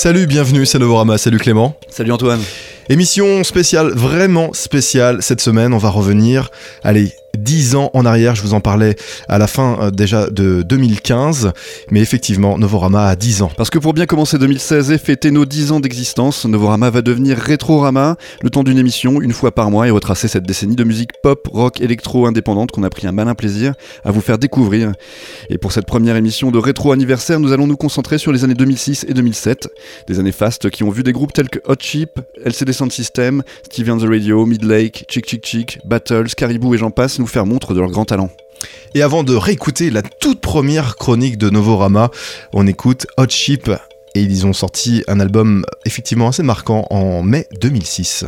Salut, 0.00 0.28
bienvenue, 0.28 0.64
c'est 0.64 0.78
Novorama, 0.78 1.18
salut 1.18 1.38
Clément. 1.38 1.76
Salut 1.88 2.12
Antoine. 2.12 2.38
Émission 2.88 3.42
spéciale, 3.42 3.90
vraiment 3.90 4.52
spéciale 4.52 5.24
cette 5.24 5.40
semaine. 5.40 5.74
On 5.74 5.78
va 5.78 5.90
revenir, 5.90 6.52
allez, 6.84 7.12
10 7.38 7.76
ans 7.76 7.90
en 7.94 8.04
arrière, 8.04 8.34
je 8.34 8.42
vous 8.42 8.54
en 8.54 8.60
parlais 8.60 8.96
à 9.28 9.38
la 9.38 9.46
fin 9.46 9.78
euh, 9.80 9.90
déjà 9.90 10.28
de 10.28 10.62
2015, 10.62 11.52
mais 11.90 12.00
effectivement, 12.00 12.58
Novorama 12.58 13.06
a 13.06 13.16
10 13.16 13.42
ans. 13.42 13.50
Parce 13.56 13.70
que 13.70 13.78
pour 13.78 13.94
bien 13.94 14.06
commencer 14.06 14.38
2016 14.38 14.90
et 14.90 14.98
fêter 14.98 15.30
nos 15.30 15.44
10 15.44 15.72
ans 15.72 15.80
d'existence, 15.80 16.44
Novorama 16.44 16.90
va 16.90 17.02
devenir 17.02 17.38
Rétrorama, 17.38 18.16
le 18.42 18.50
temps 18.50 18.62
d'une 18.62 18.78
émission, 18.78 19.20
une 19.20 19.32
fois 19.32 19.54
par 19.54 19.70
mois, 19.70 19.86
et 19.86 19.90
retracer 19.90 20.28
cette 20.28 20.44
décennie 20.44 20.76
de 20.76 20.84
musique 20.84 21.10
pop, 21.22 21.48
rock, 21.52 21.80
électro 21.80 22.26
indépendante 22.26 22.70
qu'on 22.70 22.82
a 22.82 22.90
pris 22.90 23.06
un 23.06 23.12
malin 23.12 23.34
plaisir 23.34 23.74
à 24.04 24.10
vous 24.10 24.20
faire 24.20 24.38
découvrir. 24.38 24.92
Et 25.50 25.58
pour 25.58 25.72
cette 25.72 25.86
première 25.86 26.16
émission 26.16 26.50
de 26.50 26.58
rétro 26.58 26.92
anniversaire, 26.92 27.40
nous 27.40 27.52
allons 27.52 27.66
nous 27.66 27.76
concentrer 27.76 28.18
sur 28.18 28.32
les 28.32 28.44
années 28.44 28.54
2006 28.54 29.06
et 29.08 29.14
2007, 29.14 29.68
des 30.08 30.18
années 30.18 30.32
fastes 30.32 30.70
qui 30.70 30.82
ont 30.82 30.90
vu 30.90 31.02
des 31.02 31.12
groupes 31.12 31.32
tels 31.32 31.48
que 31.48 31.60
Hot 31.66 31.76
Chip, 31.78 32.20
LCD 32.44 32.72
Sound 32.72 32.92
System, 32.92 33.42
Stevie 33.64 33.90
on 33.90 33.98
the 33.98 34.08
Radio, 34.08 34.44
Midlake, 34.44 35.04
Chick 35.08 35.26
Chick 35.26 35.44
Chick, 35.44 35.78
Battles, 35.84 36.34
Caribou 36.36 36.74
et 36.74 36.78
j'en 36.78 36.90
passe 36.90 37.18
faire 37.28 37.46
montre 37.46 37.74
de 37.74 37.80
leur 37.80 37.90
grand 37.90 38.04
talent. 38.04 38.30
Et 38.94 39.02
avant 39.02 39.22
de 39.22 39.34
réécouter 39.34 39.90
la 39.90 40.02
toute 40.02 40.40
première 40.40 40.96
chronique 40.96 41.38
de 41.38 41.50
Novorama, 41.50 42.10
on 42.52 42.66
écoute 42.66 43.06
Hot 43.16 43.28
Chip 43.28 43.70
et 44.14 44.22
ils 44.22 44.46
ont 44.46 44.52
sorti 44.52 45.04
un 45.06 45.20
album 45.20 45.64
effectivement 45.84 46.28
assez 46.28 46.42
marquant 46.42 46.86
en 46.90 47.22
mai 47.22 47.46
2006. 47.60 48.24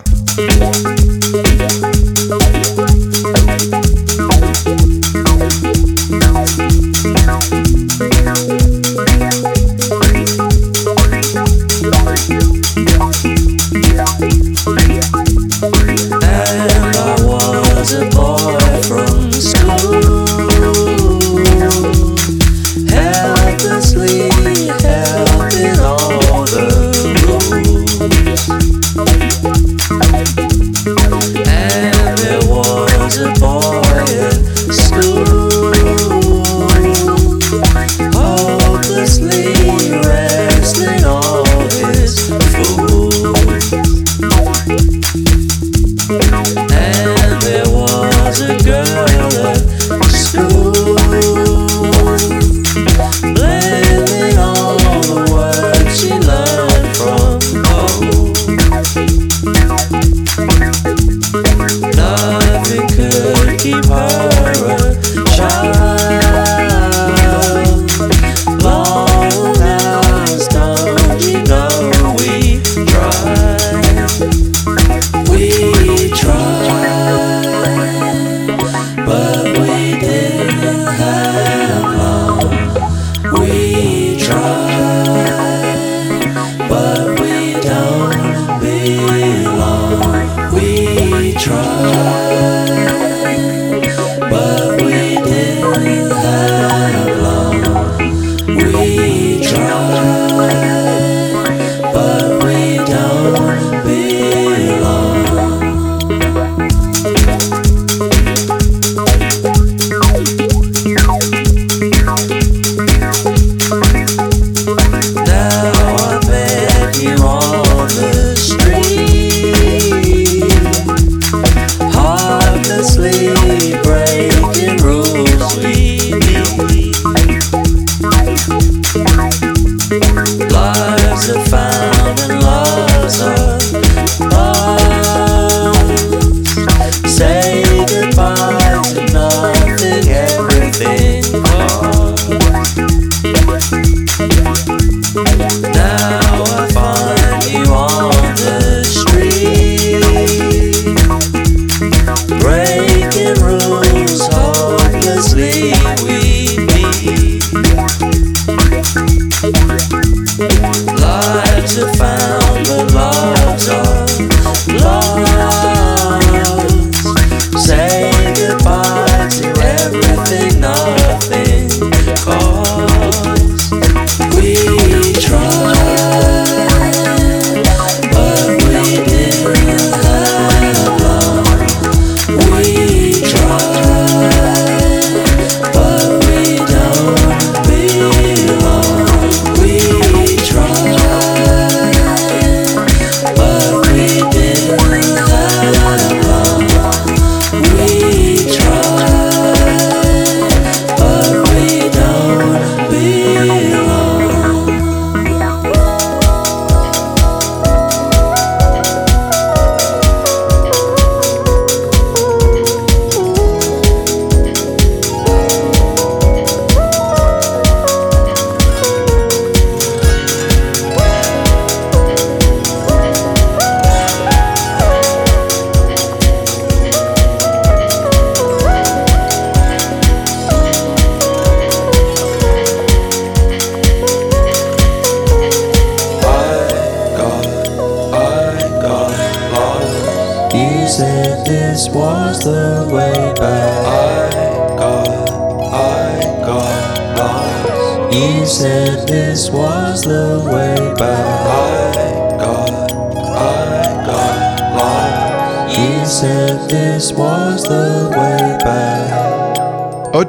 good. 48.70 48.99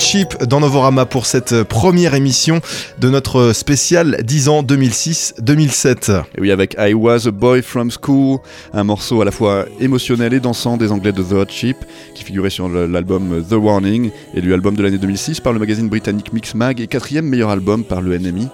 Chip 0.02 0.44
dans 0.46 0.60
Novorama 0.60 1.06
pour 1.06 1.28
cette 1.28 1.62
première 1.62 2.16
émission 2.16 2.60
de 2.98 3.08
notre 3.08 3.54
spécial 3.54 4.18
10 4.24 4.50
ans 4.50 4.64
2006-2007. 4.64 6.24
Et 6.36 6.42
oui, 6.42 6.52
avec 6.52 6.76
I 6.80 6.96
Was 6.96 7.28
a 7.28 7.32
Boy 7.32 7.62
from 7.62 7.92
School, 7.92 8.40
un 8.74 8.84
morceau 8.84 9.22
à 9.22 9.26
la 9.26 9.32
fois 9.32 9.66
émotionnel 9.80 10.34
et 10.34 10.40
dansant 10.40 10.76
des 10.78 10.92
Anglais 10.92 11.12
de 11.12 11.22
The 11.22 11.34
Hot 11.34 11.50
Chip, 11.50 11.78
qui 12.16 12.24
figurait 12.24 12.50
sur 12.50 12.68
l'album 12.68 13.46
The 13.48 13.54
Warning, 13.54 14.10
élu 14.34 14.56
album 14.56 14.76
de 14.76 14.82
l'année 14.82 14.98
2006 14.98 15.40
par 15.40 15.54
le 15.54 15.60
magazine 15.60 15.88
britannique 15.88 16.34
Mix 16.34 16.56
Mag 16.56 16.82
et 16.82 16.88
quatrième 16.88 17.26
meilleur 17.26 17.52
album 17.52 17.84
par 17.84 18.02
le 18.02 18.18
NMI. 18.18 18.48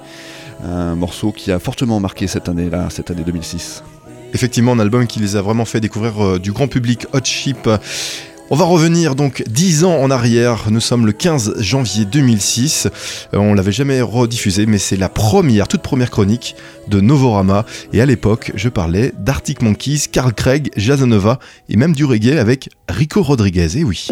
Un 0.66 0.96
morceau 0.96 1.32
qui 1.32 1.54
a 1.54 1.60
fortement 1.60 2.02
marqué 2.02 2.28
cette 2.28 2.50
année-là, 2.50 2.90
cette 2.90 3.10
année 3.10 3.24
2006. 3.26 3.84
Effectivement, 4.34 4.74
un 4.74 4.80
album 4.80 5.08
qui 5.08 5.20
les 5.20 5.38
a 5.38 5.42
vraiment 5.42 5.66
fait 5.66 5.80
découvrir 5.80 6.22
euh, 6.22 6.40
du 6.40 6.52
grand 6.52 6.68
public. 6.68 7.08
Hot 7.14 7.24
Chip. 7.24 7.70
On 8.50 8.56
va 8.56 8.64
revenir 8.64 9.16
donc 9.16 9.44
10 9.46 9.84
ans 9.84 9.98
en 9.98 10.10
arrière. 10.10 10.68
Nous 10.72 10.80
sommes 10.80 11.06
le 11.06 11.12
15 11.12 11.56
janvier 11.60 12.06
2006. 12.06 12.88
Euh, 13.34 13.38
on 13.38 13.54
l'avait 13.54 13.74
jamais 13.74 14.00
rediffusé, 14.00 14.66
mais 14.66 14.78
c'est 14.78 14.96
la 14.96 15.10
première, 15.10 15.68
toute 15.68 15.82
première 15.82 16.10
chronique 16.10 16.56
de 16.88 17.02
Novorama. 17.02 17.66
Et 17.92 18.00
à 18.00 18.06
l'époque, 18.06 18.54
je 18.56 18.70
parlais 18.70 19.12
d'Arctic 19.18 19.62
Monkeys, 19.62 20.04
Carl 20.10 20.34
Craig, 20.34 20.72
Jazanova 20.78 21.40
et 21.68 21.76
même 21.76 21.94
du 21.94 22.06
reggae 22.06 22.40
avec 22.40 22.70
Rico 22.88 23.22
Rodriguez. 23.22 23.78
Et 23.78 23.84
oui. 23.84 24.08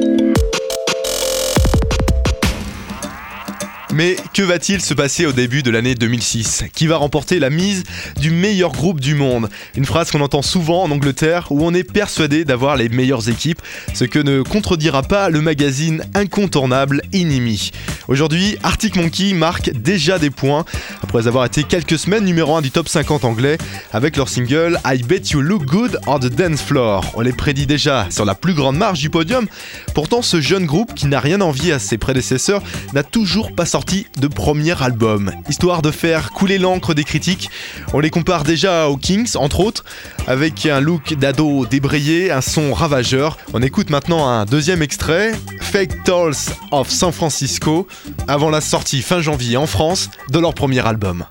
Mais 3.95 4.18
que 4.33 4.42
va-t-il 4.42 4.81
se 4.81 4.94
passer 4.94 5.25
au 5.25 5.31
début 5.31 5.63
de 5.63 5.71
l'année 5.71 5.95
2006 5.95 6.65
Qui 6.75 6.86
va 6.86 6.97
remporter 6.97 7.39
la 7.39 7.50
mise 7.50 7.83
du 8.19 8.30
meilleur 8.30 8.74
groupe 8.74 9.00
du 9.00 9.15
monde? 9.15 9.47
Une 9.77 9.86
phrase 9.86 10.12
qu'on 10.12 10.19
entend 10.19 10.42
souvent 10.42 10.83
en 10.83 10.92
Angleterre 10.92 11.47
où 11.50 11.63
on 11.65 11.74
est 11.74 11.89
persuadé 11.89 12.44
d'avoir 12.44 12.75
les 12.75 12.89
meilleures 12.89 13.30
équipes, 13.30 13.62
ce 13.94 14.03
que 14.03 14.19
ne 14.19 14.42
contredira 14.42 15.01
pas 15.01 15.30
le 15.30 15.39
magazine 15.39 16.03
incontournable 16.13 17.03
Inimi. 17.13 17.71
Aujourd'hui, 18.09 18.57
Arctic 18.63 18.97
Monkey 18.97 19.33
marque 19.33 19.71
déjà 19.71 20.19
des 20.19 20.30
points 20.30 20.65
après 21.01 21.30
avoir 21.30 21.45
été 21.45 21.63
quelques 21.63 21.97
semaines 21.97 22.25
numéro 22.25 22.53
1 22.57 22.62
du 22.62 22.71
top 22.71 22.89
50 22.89 23.24
anglais 23.24 23.57
avec 23.94 24.18
leur 24.18 24.27
single 24.27 24.77
I 24.86 25.03
Bet 25.03 25.21
You 25.31 25.39
Look 25.39 25.63
Good 25.63 26.00
on 26.06 26.19
the 26.19 26.27
Dance 26.27 26.62
Floor. 26.62 27.13
On 27.15 27.21
les 27.21 27.31
prédit 27.31 27.65
déjà 27.65 28.07
sur 28.09 28.25
la 28.25 28.36
plus 28.36 28.56
grande 28.56 28.75
marge 28.75 29.00
du 29.00 29.09
podium. 29.09 29.47
Pourtant, 29.94 30.21
ce 30.21 30.42
jeune 30.42 30.65
groupe 30.65 30.94
qui 30.94 31.07
n'a 31.07 31.21
rien 31.21 31.39
envié 31.39 31.71
à 31.71 31.80
ses 31.80 31.97
prédécesseurs 31.97 32.62
n'a 32.94 33.01
toujours 33.01 33.56
pas 33.56 33.65
sorti 33.65 33.85
de 33.86 34.28
premier 34.28 34.82
album. 34.82 35.32
Histoire 35.48 35.82
de 35.82 35.92
faire 35.92 36.32
couler 36.32 36.58
l'encre 36.58 36.94
des 36.94 37.04
critiques, 37.04 37.50
on 37.94 38.00
les 38.00 38.10
compare 38.10 38.44
déjà 38.44 38.90
aux 38.90 38.98
Kings, 38.98 39.36
entre 39.36 39.60
autres, 39.60 39.86
avec 40.28 40.66
un 40.66 40.80
look 40.80 41.14
d'ado 41.14 41.66
débrayé, 41.66 42.32
un 42.32 42.42
son 42.42 42.74
ravageur. 42.74 43.38
On 43.54 43.62
écoute 43.62 43.92
maintenant 43.92 44.28
un 44.28 44.46
deuxième 44.46 44.82
extrait, 44.82 45.34
Fake 45.62 46.04
Tolls 46.04 46.34
of 46.72 46.90
San 46.90 47.12
Francisco, 47.12 47.88
avant 48.28 48.50
la 48.50 48.62
sortie 48.62 49.02
fin 49.02 49.22
janvier 49.22 49.58
en 49.58 49.68
France 49.68 50.10
de 50.31 50.40
leur 50.40 50.54
premier 50.54 50.86
album. 50.86 51.26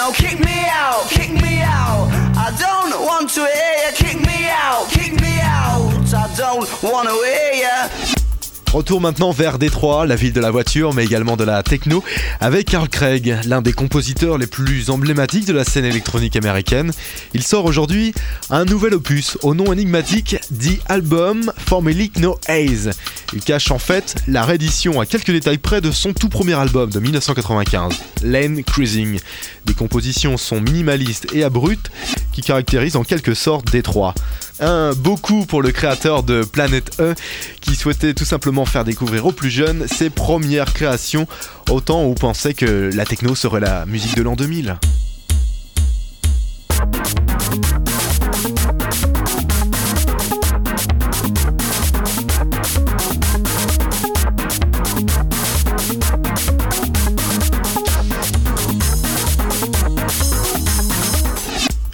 no, 0.00 0.12
kick 0.12 0.40
me 0.40 0.64
out, 0.70 1.04
kick 1.10 1.30
me 1.30 1.60
out. 1.60 2.08
I 2.34 2.48
don't 2.58 3.04
want 3.04 3.28
to 3.36 3.40
hear 3.40 3.76
you, 3.84 3.92
kick 3.92 4.18
me 4.26 4.48
out, 4.48 4.88
kick 4.88 5.12
me 5.20 5.38
out. 5.42 6.14
I 6.14 6.34
don't 6.36 6.82
want 6.82 7.08
to 7.08 7.14
hear 7.22 7.52
you. 7.64 8.09
Retour 8.72 9.00
maintenant 9.00 9.32
vers 9.32 9.58
Détroit, 9.58 10.06
la 10.06 10.14
ville 10.14 10.32
de 10.32 10.40
la 10.40 10.52
voiture, 10.52 10.94
mais 10.94 11.04
également 11.04 11.36
de 11.36 11.42
la 11.42 11.60
techno, 11.64 12.04
avec 12.38 12.66
Carl 12.70 12.88
Craig, 12.88 13.36
l'un 13.46 13.62
des 13.62 13.72
compositeurs 13.72 14.38
les 14.38 14.46
plus 14.46 14.90
emblématiques 14.90 15.44
de 15.44 15.52
la 15.52 15.64
scène 15.64 15.84
électronique 15.84 16.36
américaine. 16.36 16.92
Il 17.34 17.42
sort 17.42 17.64
aujourd'hui 17.64 18.14
un 18.48 18.64
nouvel 18.64 18.94
opus 18.94 19.36
au 19.42 19.56
nom 19.56 19.72
énigmatique 19.72 20.36
The 20.56 20.78
Album 20.86 21.52
Formerly 21.58 22.12
No 22.18 22.38
Haze. 22.46 22.92
Il 23.32 23.40
cache 23.40 23.72
en 23.72 23.80
fait 23.80 24.14
la 24.28 24.44
réédition 24.44 25.00
à 25.00 25.06
quelques 25.06 25.32
détails 25.32 25.58
près 25.58 25.80
de 25.80 25.90
son 25.90 26.12
tout 26.12 26.28
premier 26.28 26.54
album 26.54 26.90
de 26.90 27.00
1995, 27.00 27.94
Lane 28.22 28.62
Cruising. 28.62 29.18
Des 29.66 29.74
compositions 29.74 30.36
sont 30.36 30.60
minimalistes 30.60 31.26
et 31.32 31.42
abruptes 31.42 31.90
qui 32.32 32.40
caractérisent 32.40 32.96
en 32.96 33.04
quelque 33.04 33.34
sorte 33.34 33.70
Détroit. 33.72 34.14
Un 34.60 34.92
beau 34.92 35.16
coup 35.16 35.46
pour 35.46 35.62
le 35.62 35.72
créateur 35.72 36.22
de 36.22 36.44
Planet 36.44 36.90
E 37.00 37.14
qui 37.60 37.76
souhaitait 37.76 38.14
tout 38.14 38.24
simplement 38.24 38.59
faire 38.64 38.84
découvrir 38.84 39.26
aux 39.26 39.32
plus 39.32 39.50
jeunes 39.50 39.86
ses 39.88 40.10
premières 40.10 40.72
créations, 40.72 41.26
autant 41.70 42.04
où 42.04 42.14
pensait 42.14 42.54
que 42.54 42.90
la 42.94 43.04
techno 43.04 43.34
serait 43.34 43.60
la 43.60 43.86
musique 43.86 44.16
de 44.16 44.22
l'an 44.22 44.36
2000. 44.36 44.78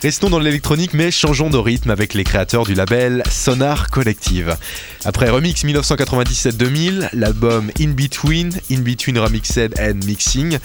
Restons 0.07 0.31
dans 0.31 0.39
l'électronique 0.39 0.95
mais 0.95 1.11
changeons 1.11 1.51
de 1.51 1.57
rythme 1.57 1.91
avec 1.91 2.15
les 2.15 2.23
créateurs 2.23 2.63
du 2.63 2.75
label 2.75 3.25
Sonar 3.29 3.91
Collective. 3.91 4.57
Après 5.05 5.29
Remix 5.29 5.65
1997-2000, 5.65 7.09
l'album 7.13 7.73
In 7.81 7.89
Between, 7.89 8.53
In 8.71 8.83
Between 8.83 9.19
Remixed 9.19 9.75
and 9.81 10.07
Mixing, 10.07 10.59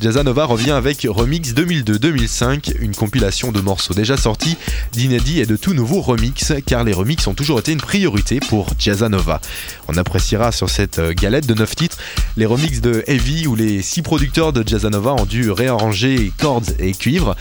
Jazzanova 0.00 0.46
revient 0.46 0.72
avec 0.72 1.06
Remix 1.08 1.54
2002-2005, 1.54 2.74
une 2.80 2.92
compilation 2.92 3.52
de 3.52 3.60
morceaux 3.60 3.94
déjà 3.94 4.16
sortis, 4.16 4.56
d'inédits 4.90 5.38
et 5.38 5.46
de 5.46 5.54
tout 5.54 5.74
nouveaux 5.74 6.00
remix, 6.00 6.52
car 6.66 6.82
les 6.82 6.92
remix 6.92 7.24
ont 7.28 7.34
toujours 7.34 7.60
été 7.60 7.70
une 7.70 7.80
priorité 7.80 8.40
pour 8.40 8.70
Jazzanova. 8.80 9.40
On 9.86 9.96
appréciera 9.96 10.50
sur 10.50 10.70
cette 10.70 11.00
galette 11.00 11.46
de 11.46 11.54
9 11.54 11.76
titres 11.76 11.98
les 12.36 12.46
remixes 12.46 12.80
de 12.80 13.04
Heavy 13.06 13.46
où 13.46 13.54
les 13.54 13.80
6 13.80 14.02
producteurs 14.02 14.52
de 14.52 14.66
Jazzanova 14.66 15.14
ont 15.14 15.26
dû 15.26 15.52
réarranger 15.52 16.32
cordes 16.36 16.74
et 16.80 16.90
cuivres. 16.90 17.36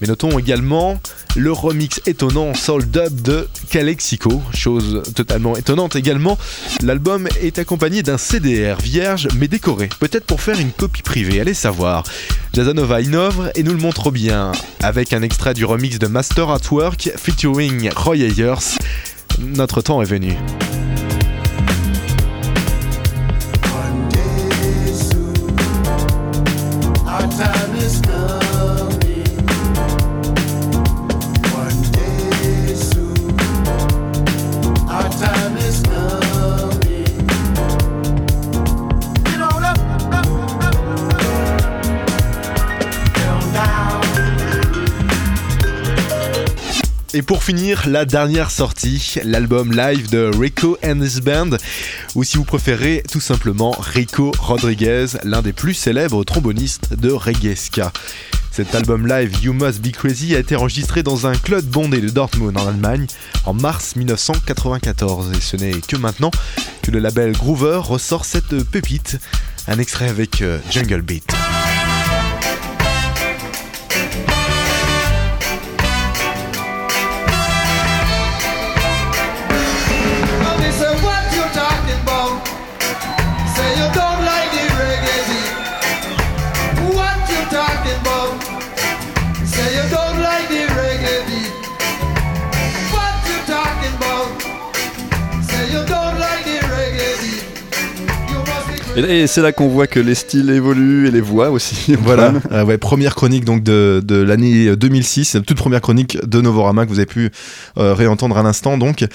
Mais 0.00 0.08
notons 0.08 0.38
également 0.38 1.00
le 1.36 1.52
remix 1.52 2.00
étonnant 2.06 2.54
Soul 2.54 2.86
Dub 2.86 3.20
de 3.22 3.48
Calexico. 3.70 4.42
Chose 4.54 5.02
totalement 5.14 5.56
étonnante 5.56 5.96
également, 5.96 6.38
l'album 6.82 7.28
est 7.40 7.58
accompagné 7.58 8.02
d'un 8.02 8.18
CDR 8.18 8.76
vierge 8.80 9.28
mais 9.36 9.48
décoré, 9.48 9.88
peut-être 10.00 10.24
pour 10.24 10.40
faire 10.40 10.58
une 10.58 10.72
copie 10.72 11.02
privée, 11.02 11.40
allez 11.40 11.54
savoir. 11.54 12.04
Jazzanova 12.52 13.00
innove 13.00 13.52
et 13.54 13.62
nous 13.62 13.72
le 13.72 13.78
montre 13.78 14.10
bien, 14.10 14.52
avec 14.82 15.12
un 15.12 15.22
extrait 15.22 15.54
du 15.54 15.64
remix 15.64 15.98
de 15.98 16.06
Master 16.06 16.50
at 16.50 16.60
Work 16.70 17.12
featuring 17.16 17.90
Roy 17.94 18.16
Ayers. 18.16 18.76
Notre 19.38 19.82
temps 19.82 20.02
est 20.02 20.06
venu. 20.06 20.36
Et 47.20 47.22
pour 47.22 47.44
finir, 47.44 47.86
la 47.86 48.06
dernière 48.06 48.50
sortie, 48.50 49.16
l'album 49.24 49.76
live 49.76 50.08
de 50.08 50.30
Rico 50.38 50.78
and 50.82 51.02
his 51.02 51.20
band, 51.20 51.50
ou 52.14 52.24
si 52.24 52.38
vous 52.38 52.44
préférez, 52.44 53.02
tout 53.12 53.20
simplement 53.20 53.72
Rico 53.78 54.32
Rodriguez, 54.38 55.04
l'un 55.24 55.42
des 55.42 55.52
plus 55.52 55.74
célèbres 55.74 56.24
trombonistes 56.24 56.94
de 56.94 57.10
reggae 57.10 57.54
ska. 57.54 57.92
Cet 58.50 58.74
album 58.74 59.06
live 59.06 59.36
You 59.42 59.52
Must 59.52 59.82
Be 59.82 59.92
Crazy 59.92 60.34
a 60.34 60.38
été 60.38 60.56
enregistré 60.56 61.02
dans 61.02 61.26
un 61.26 61.34
club 61.34 61.66
bondé 61.66 62.00
de 62.00 62.08
Dortmund 62.08 62.56
en 62.56 62.66
Allemagne 62.66 63.06
en 63.44 63.52
mars 63.52 63.96
1994 63.96 65.32
et 65.36 65.42
ce 65.42 65.58
n'est 65.58 65.78
que 65.78 65.96
maintenant 65.96 66.30
que 66.80 66.90
le 66.90 67.00
label 67.00 67.32
Groover 67.32 67.82
ressort 67.82 68.24
cette 68.24 68.64
pépite, 68.64 69.18
un 69.68 69.78
extrait 69.78 70.08
avec 70.08 70.40
euh, 70.40 70.58
Jungle 70.70 71.02
Beat. 71.02 71.30
Et, 98.96 99.28
c'est 99.28 99.40
là 99.40 99.52
qu'on 99.52 99.68
voit 99.68 99.86
que 99.86 100.00
les 100.00 100.16
styles 100.16 100.50
évoluent 100.50 101.06
et 101.06 101.10
les 101.12 101.20
voix 101.20 101.50
aussi. 101.50 101.94
Voilà, 102.00 102.32
euh, 102.50 102.64
ouais, 102.64 102.76
première 102.76 103.14
chronique 103.14 103.44
donc 103.44 103.62
de, 103.62 104.02
de 104.04 104.16
l'année 104.16 104.74
2006, 104.74 105.38
toute 105.46 105.56
première 105.56 105.80
chronique 105.80 106.18
de 106.26 106.40
Novorama 106.40 106.84
que 106.84 106.90
vous 106.90 106.98
avez 106.98 107.06
pu 107.06 107.30
euh, 107.78 107.94
réentendre 107.94 108.36
à 108.36 108.42
l'instant. 108.42 108.78
Donc, 108.78 109.06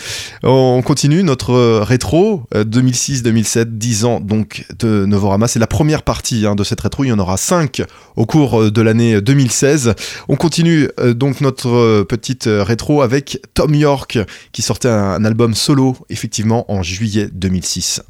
on 0.44 0.82
continue 0.82 1.24
notre 1.24 1.52
euh, 1.52 1.84
rétro 1.84 2.44
2006-2007, 2.54 3.66
10 3.66 4.06
ans 4.06 4.20
donc 4.22 4.66
de 4.80 5.06
Novorama. 5.06 5.48
C'est 5.48 5.60
la 5.60 5.68
première 5.68 6.04
partie 6.04 6.46
hein, 6.46 6.56
de 6.56 6.64
cette 6.64 6.80
rétro. 6.80 7.04
Il 7.04 7.10
y 7.10 7.14
en 7.14 7.20
aura 7.20 7.36
5 7.36 7.82
au 8.16 8.26
cours 8.26 8.72
de 8.72 8.82
l'année 8.82 9.20
2016. 9.20 9.94
On 10.30 10.38
continue 10.38 10.88
donc 11.16 11.42
notre 11.42 12.04
petite 12.04 12.48
rétro 12.48 13.02
avec 13.02 13.42
Tom 13.54 13.74
York 13.74 14.20
qui 14.54 14.62
sortait 14.62 14.90
un 14.90 15.26
album 15.26 15.54
solo 15.54 15.98
effectivement 16.10 16.72
en 16.72 16.82
juillet 16.82 17.28
2006. 17.34 18.02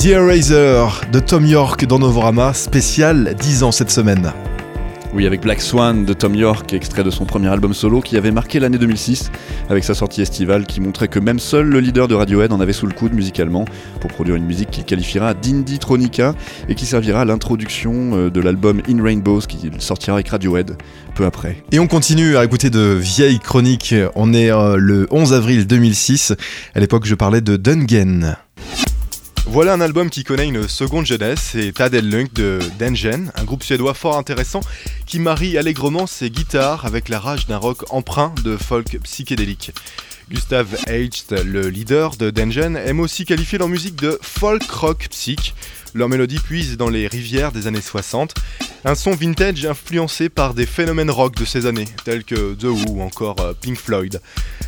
The 0.00 0.06
Eraser 0.06 0.86
de 1.12 1.20
Tom 1.20 1.44
York 1.44 1.84
dans 1.84 1.98
Novorama, 1.98 2.54
spécial 2.54 3.34
10 3.38 3.64
ans 3.64 3.70
cette 3.70 3.90
semaine. 3.90 4.32
Oui, 5.12 5.26
avec 5.26 5.42
Black 5.42 5.60
Swan 5.60 6.06
de 6.06 6.14
Tom 6.14 6.34
York, 6.34 6.72
extrait 6.72 7.04
de 7.04 7.10
son 7.10 7.26
premier 7.26 7.48
album 7.48 7.74
solo 7.74 8.00
qui 8.00 8.16
avait 8.16 8.30
marqué 8.30 8.60
l'année 8.60 8.78
2006 8.78 9.30
avec 9.68 9.84
sa 9.84 9.92
sortie 9.92 10.22
estivale 10.22 10.64
qui 10.64 10.80
montrait 10.80 11.08
que 11.08 11.18
même 11.18 11.38
seul 11.38 11.66
le 11.66 11.80
leader 11.80 12.08
de 12.08 12.14
Radiohead 12.14 12.50
en 12.50 12.60
avait 12.60 12.72
sous 12.72 12.86
le 12.86 12.94
coude 12.94 13.12
musicalement 13.12 13.66
pour 14.00 14.10
produire 14.10 14.36
une 14.36 14.46
musique 14.46 14.70
qu'il 14.70 14.86
qualifiera 14.86 15.34
d'indie 15.34 15.78
tronica 15.78 16.34
et 16.70 16.74
qui 16.74 16.86
servira 16.86 17.20
à 17.20 17.24
l'introduction 17.26 18.16
euh, 18.16 18.30
de 18.30 18.40
l'album 18.40 18.80
In 18.88 19.02
Rainbows 19.02 19.40
qui 19.40 19.70
sortira 19.80 20.16
avec 20.16 20.28
Radiohead 20.28 20.78
peu 21.14 21.26
après. 21.26 21.62
Et 21.72 21.78
on 21.78 21.88
continue 21.88 22.38
à 22.38 22.44
écouter 22.46 22.70
de 22.70 22.94
vieilles 22.98 23.38
chroniques. 23.38 23.94
On 24.14 24.32
est 24.32 24.50
euh, 24.50 24.76
le 24.78 25.08
11 25.10 25.34
avril 25.34 25.66
2006. 25.66 26.32
À 26.74 26.80
l'époque, 26.80 27.04
je 27.04 27.14
parlais 27.14 27.42
de 27.42 27.58
Dungen. 27.58 28.38
Voilà 29.46 29.72
un 29.72 29.80
album 29.80 30.10
qui 30.10 30.22
connaît 30.22 30.46
une 30.46 30.68
seconde 30.68 31.06
jeunesse, 31.06 31.50
c'est 31.52 31.72
Lunk 31.78 32.32
de 32.34 32.60
Dengen, 32.78 33.32
un 33.34 33.44
groupe 33.44 33.64
suédois 33.64 33.94
fort 33.94 34.16
intéressant 34.16 34.60
qui 35.06 35.18
marie 35.18 35.58
allègrement 35.58 36.06
ses 36.06 36.30
guitares 36.30 36.86
avec 36.86 37.08
la 37.08 37.18
rage 37.18 37.46
d'un 37.46 37.56
rock 37.56 37.84
empreint 37.92 38.32
de 38.44 38.56
folk 38.56 38.98
psychédélique. 39.02 39.72
Gustav 40.30 40.76
Hecht, 40.86 41.32
le 41.32 41.68
leader 41.68 42.16
de 42.16 42.30
Dengen, 42.30 42.76
aime 42.76 43.00
aussi 43.00 43.24
qualifier 43.24 43.58
leur 43.58 43.68
musique 43.68 43.96
de 43.96 44.16
folk 44.22 44.70
rock 44.70 45.08
psych. 45.10 45.54
Leur 45.94 46.08
mélodie 46.08 46.38
puise 46.38 46.76
dans 46.76 46.88
les 46.88 47.08
rivières 47.08 47.50
des 47.50 47.66
années 47.66 47.80
60, 47.80 48.34
un 48.84 48.94
son 48.94 49.10
vintage 49.12 49.66
influencé 49.66 50.28
par 50.28 50.54
des 50.54 50.66
phénomènes 50.66 51.10
rock 51.10 51.34
de 51.36 51.44
ces 51.44 51.66
années, 51.66 51.88
tels 52.04 52.24
que 52.24 52.54
The 52.54 52.64
Who 52.64 52.84
ou 52.88 53.02
encore 53.02 53.40
euh, 53.40 53.52
Pink 53.60 53.76
Floyd. 53.76 54.20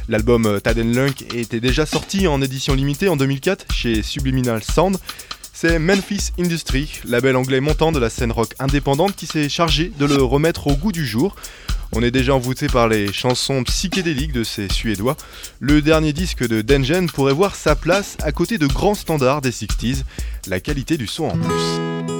L'album 0.08 0.46
euh, 0.46 0.60
Lunk 0.64 1.24
était 1.34 1.60
déjà 1.60 1.86
sorti 1.86 2.26
en 2.26 2.42
édition 2.42 2.74
limitée 2.74 3.08
en 3.08 3.16
2004 3.16 3.72
chez 3.72 4.02
Subliminal 4.02 4.62
Sound. 4.62 4.98
C'est 5.64 5.78
Memphis 5.78 6.32
Industry, 6.40 7.00
label 7.04 7.36
anglais 7.36 7.60
montant 7.60 7.92
de 7.92 8.00
la 8.00 8.10
scène 8.10 8.32
rock 8.32 8.52
indépendante 8.58 9.14
qui 9.14 9.26
s'est 9.26 9.48
chargé 9.48 9.92
de 9.96 10.06
le 10.06 10.20
remettre 10.20 10.66
au 10.66 10.74
goût 10.74 10.90
du 10.90 11.06
jour 11.06 11.36
on 11.92 12.02
est 12.02 12.10
déjà 12.10 12.34
envoûté 12.34 12.66
par 12.66 12.88
les 12.88 13.12
chansons 13.12 13.62
psychédéliques 13.64 14.32
de 14.32 14.44
ces 14.44 14.68
Suédois. 14.68 15.16
Le 15.60 15.82
dernier 15.82 16.14
disque 16.14 16.48
de 16.48 16.62
Dengen 16.62 17.06
pourrait 17.06 17.34
voir 17.34 17.54
sa 17.54 17.76
place 17.76 18.16
à 18.22 18.32
côté 18.32 18.56
de 18.56 18.66
grands 18.66 18.94
standards 18.94 19.42
des 19.42 19.50
60s, 19.50 20.02
la 20.48 20.58
qualité 20.58 20.96
du 20.96 21.06
son 21.06 21.24
en 21.26 21.36
plus. 21.36 22.11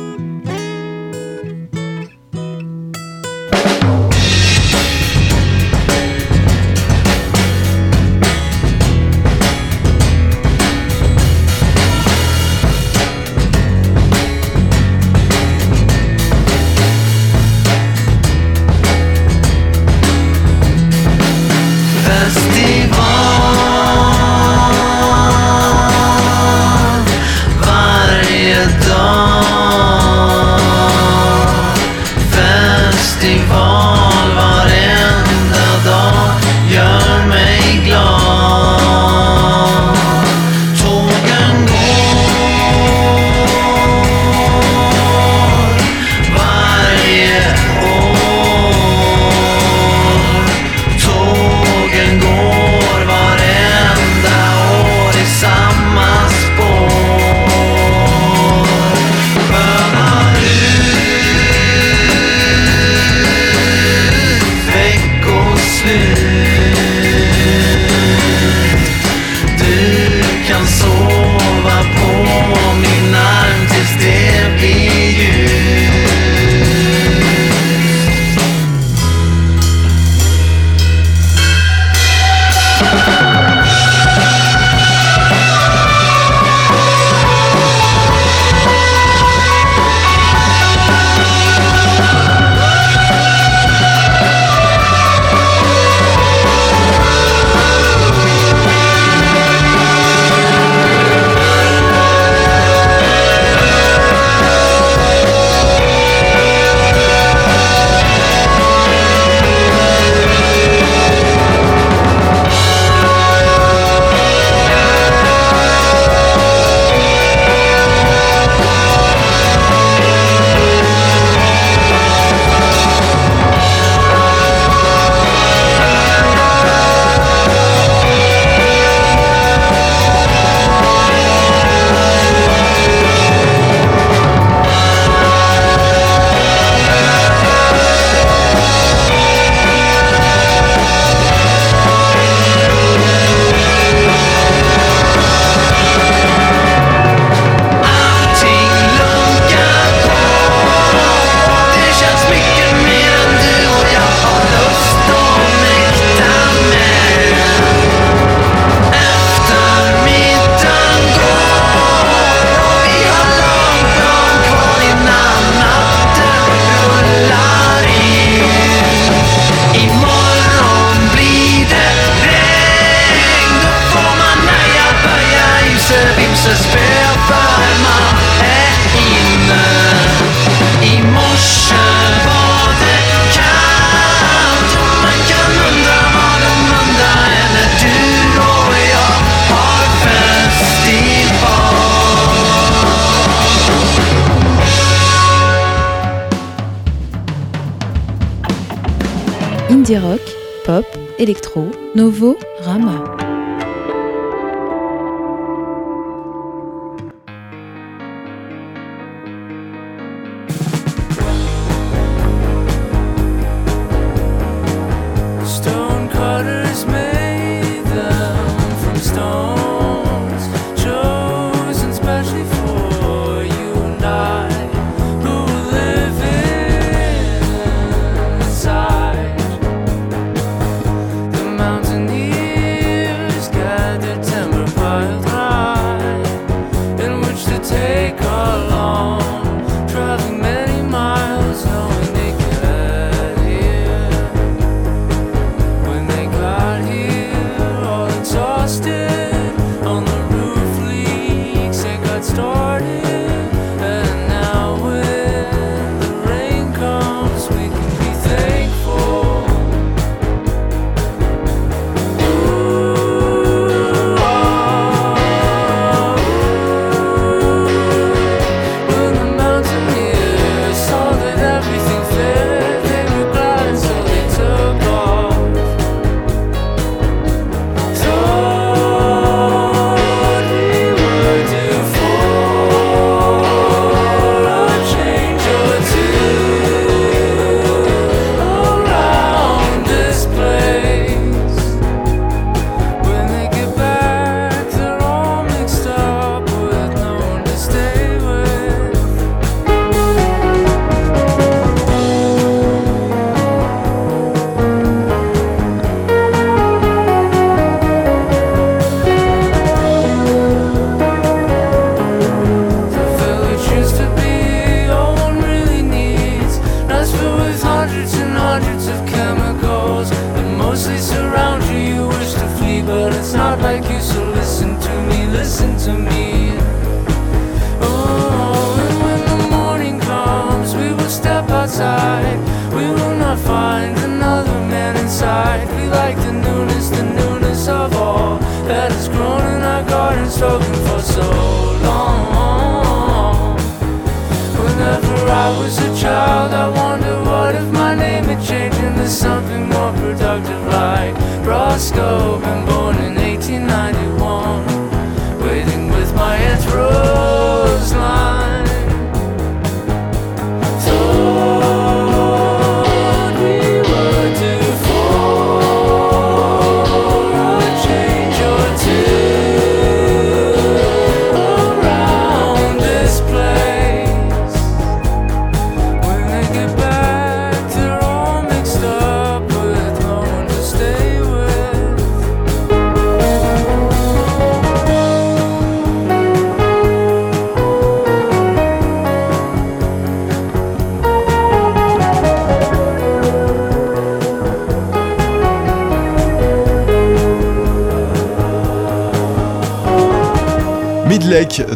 Rock, 199.99 200.21
pop, 200.65 200.87
électro, 201.19 201.71
Novo, 201.95 202.37
Rama. 202.61 203.22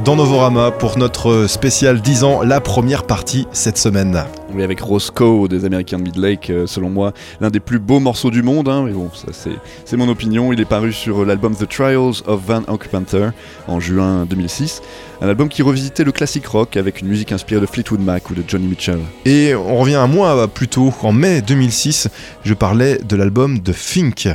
Dans 0.05 0.15
Novorama 0.15 0.71
pour 0.71 0.97
notre 0.97 1.47
spécial 1.49 2.01
10 2.01 2.23
ans, 2.23 2.43
la 2.43 2.61
première 2.61 3.03
partie 3.03 3.49
cette 3.51 3.79
semaine. 3.79 4.23
Oui, 4.55 4.63
avec 4.63 4.79
Roscoe 4.81 5.49
des 5.49 5.65
Américains 5.65 5.99
de 5.99 6.05
Midlake, 6.05 6.51
euh, 6.51 6.67
selon 6.69 6.89
moi, 6.89 7.13
l'un 7.41 7.51
des 7.51 7.59
plus 7.59 7.81
beaux 7.81 7.99
morceaux 7.99 8.31
du 8.31 8.45
monde. 8.45 8.69
hein, 8.69 8.85
mais 8.87 8.93
bon, 8.93 9.11
ça 9.13 9.33
c'est- 9.33 9.59
c'est 9.85 9.97
mon 9.97 10.09
opinion. 10.09 10.53
Il 10.53 10.61
est 10.61 10.65
paru 10.67 10.93
sur 10.93 11.25
l'album 11.25 11.57
The 11.57 11.69
Trials 11.69 12.23
of 12.29 12.41
Van 12.47 12.63
Panther 12.63 13.31
en 13.67 13.81
juin 13.81 14.25
2006. 14.25 14.83
Un 15.21 15.29
album 15.29 15.49
qui 15.49 15.63
revisitait 15.63 16.05
le 16.05 16.13
classique 16.13 16.47
rock 16.47 16.77
avec 16.77 17.01
une 17.01 17.09
musique 17.09 17.33
inspirée 17.33 17.61
de 17.61 17.67
Fleetwood 17.67 18.01
Mac 18.01 18.31
ou 18.31 18.35
de 18.35 18.45
Johnny 18.47 18.69
Mitchell. 18.69 19.01
Et 19.25 19.57
on 19.57 19.79
revient 19.79 19.97
un 19.97 20.07
mois 20.07 20.47
plus 20.47 20.69
tôt, 20.69 20.95
en 21.03 21.11
mai 21.11 21.43
2006, 21.43 22.09
je 22.45 22.55
parlais 22.55 22.99
de 22.99 23.17
l'album 23.17 23.59
de 23.59 23.73
Fink. 23.73 24.29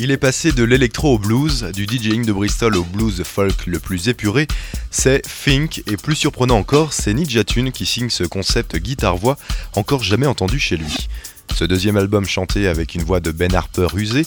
Il 0.00 0.12
est 0.12 0.16
passé 0.16 0.52
de 0.52 0.62
l'électro 0.62 1.14
au 1.14 1.18
blues, 1.18 1.72
du 1.74 1.84
DJing 1.84 2.24
de 2.24 2.32
Bristol 2.32 2.76
au 2.76 2.84
blues 2.84 3.20
folk 3.24 3.66
le 3.66 3.80
plus 3.80 4.08
épuré, 4.08 4.46
c'est 4.92 5.26
Fink, 5.26 5.82
et 5.88 5.96
plus 5.96 6.14
surprenant 6.14 6.56
encore, 6.56 6.92
c'est 6.92 7.12
Ninja 7.12 7.42
Tune 7.42 7.72
qui 7.72 7.84
signe 7.84 8.08
ce 8.08 8.22
concept 8.22 8.76
guitare-voix 8.76 9.36
encore 9.74 10.04
jamais 10.04 10.26
entendu 10.26 10.60
chez 10.60 10.76
lui. 10.76 11.08
Ce 11.52 11.64
deuxième 11.64 11.96
album 11.96 12.24
chanté 12.26 12.68
avec 12.68 12.94
une 12.94 13.02
voix 13.02 13.18
de 13.18 13.32
Ben 13.32 13.52
Harper 13.52 13.88
usée, 13.96 14.24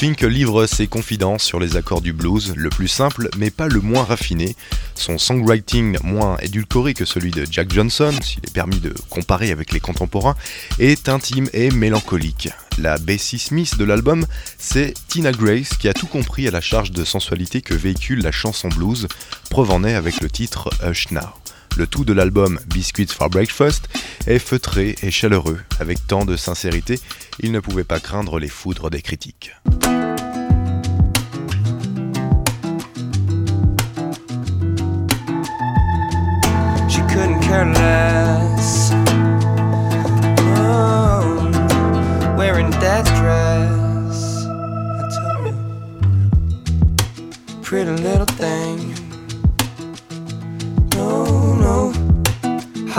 Fink 0.00 0.22
livre 0.22 0.64
ses 0.64 0.86
confidences 0.86 1.44
sur 1.44 1.60
les 1.60 1.76
accords 1.76 2.00
du 2.00 2.14
blues, 2.14 2.54
le 2.56 2.70
plus 2.70 2.88
simple 2.88 3.28
mais 3.36 3.50
pas 3.50 3.68
le 3.68 3.82
moins 3.82 4.02
raffiné, 4.02 4.56
son 4.94 5.18
songwriting 5.18 5.98
moins 6.02 6.38
édulcoré 6.38 6.94
que 6.94 7.04
celui 7.04 7.32
de 7.32 7.46
Jack 7.50 7.70
Johnson, 7.70 8.10
s'il 8.22 8.38
est 8.38 8.54
permis 8.54 8.80
de 8.80 8.94
comparer 9.10 9.50
avec 9.50 9.72
les 9.72 9.80
contemporains, 9.80 10.36
est 10.78 11.10
intime 11.10 11.50
et 11.52 11.70
mélancolique. 11.70 12.48
La 12.78 12.96
Bessie 12.96 13.38
Smith 13.38 13.76
de 13.76 13.84
l'album, 13.84 14.24
c'est 14.56 14.94
Tina 15.08 15.32
Grace 15.32 15.76
qui 15.78 15.86
a 15.86 15.92
tout 15.92 16.06
compris 16.06 16.48
à 16.48 16.50
la 16.50 16.62
charge 16.62 16.92
de 16.92 17.04
sensualité 17.04 17.60
que 17.60 17.74
véhicule 17.74 18.22
la 18.22 18.32
chanson 18.32 18.70
blues, 18.70 19.06
preuve 19.50 19.70
en 19.70 19.84
avec 19.84 20.22
le 20.22 20.30
titre 20.30 20.70
Hush 20.82 21.10
Now. 21.10 21.28
Le 21.76 21.86
tout 21.86 22.04
de 22.04 22.12
l'album 22.12 22.58
Biscuits 22.66 23.06
for 23.06 23.30
Breakfast 23.30 23.88
est 24.26 24.38
feutré 24.38 24.96
et 25.02 25.10
chaleureux, 25.10 25.58
avec 25.78 26.06
tant 26.06 26.24
de 26.24 26.36
sincérité, 26.36 27.00
il 27.40 27.52
ne 27.52 27.60
pouvait 27.60 27.84
pas 27.84 28.00
craindre 28.00 28.38
les 28.38 28.48
foudres 28.48 28.90
des 28.90 29.02
critiques. 29.02 29.52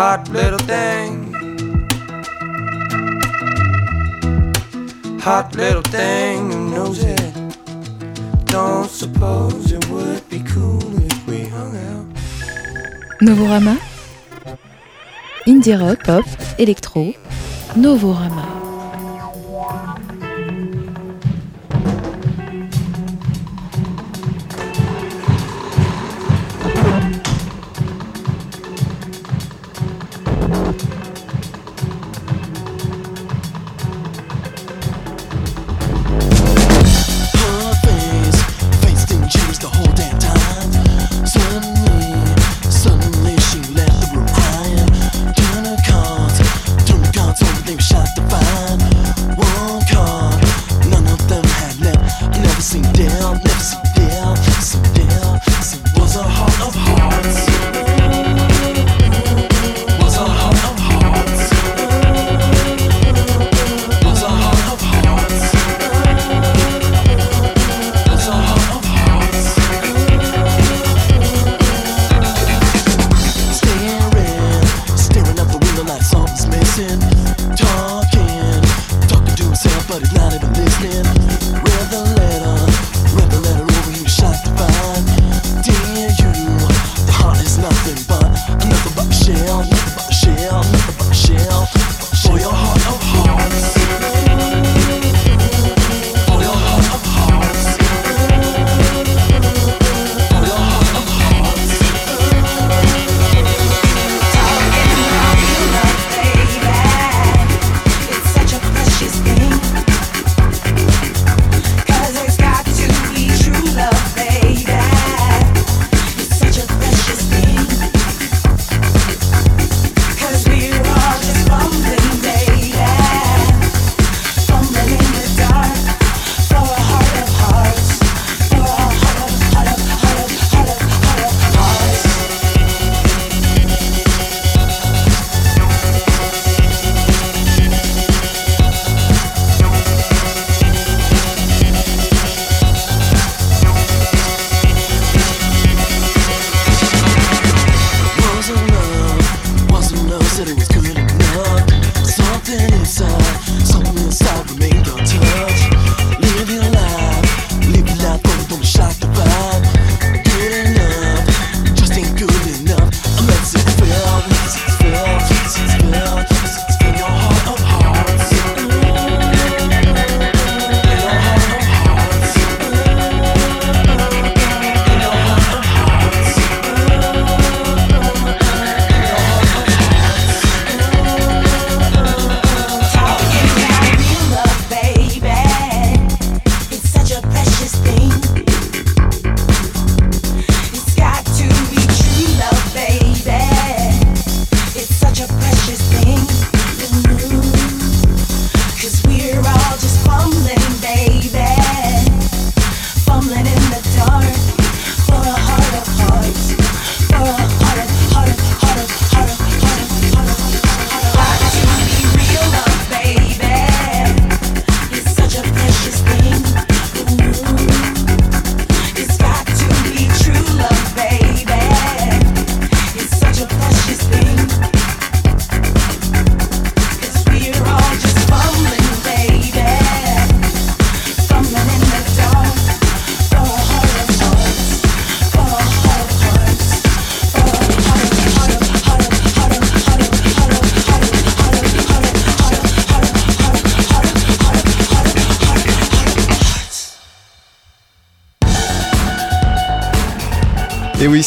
Hot 0.02 0.28
little 0.30 0.64
thing. 0.74 1.14
Hot 5.20 5.56
little 5.56 5.84
thing 5.84 6.52
who 6.52 6.60
knows 6.72 7.04
it? 7.04 7.34
Don't 8.46 8.90
suppose 8.90 9.72
it 9.72 9.88
would 9.90 10.28
be 10.28 10.40
cool 10.54 10.82
if 11.10 11.28
we 11.28 11.46
hung 11.56 11.74
out. 11.90 12.08
Novorama. 13.22 13.76
Indie 15.46 15.78
rock, 15.80 16.00
pop, 16.04 16.26
électro. 16.58 17.14
Novorama. 17.76 18.61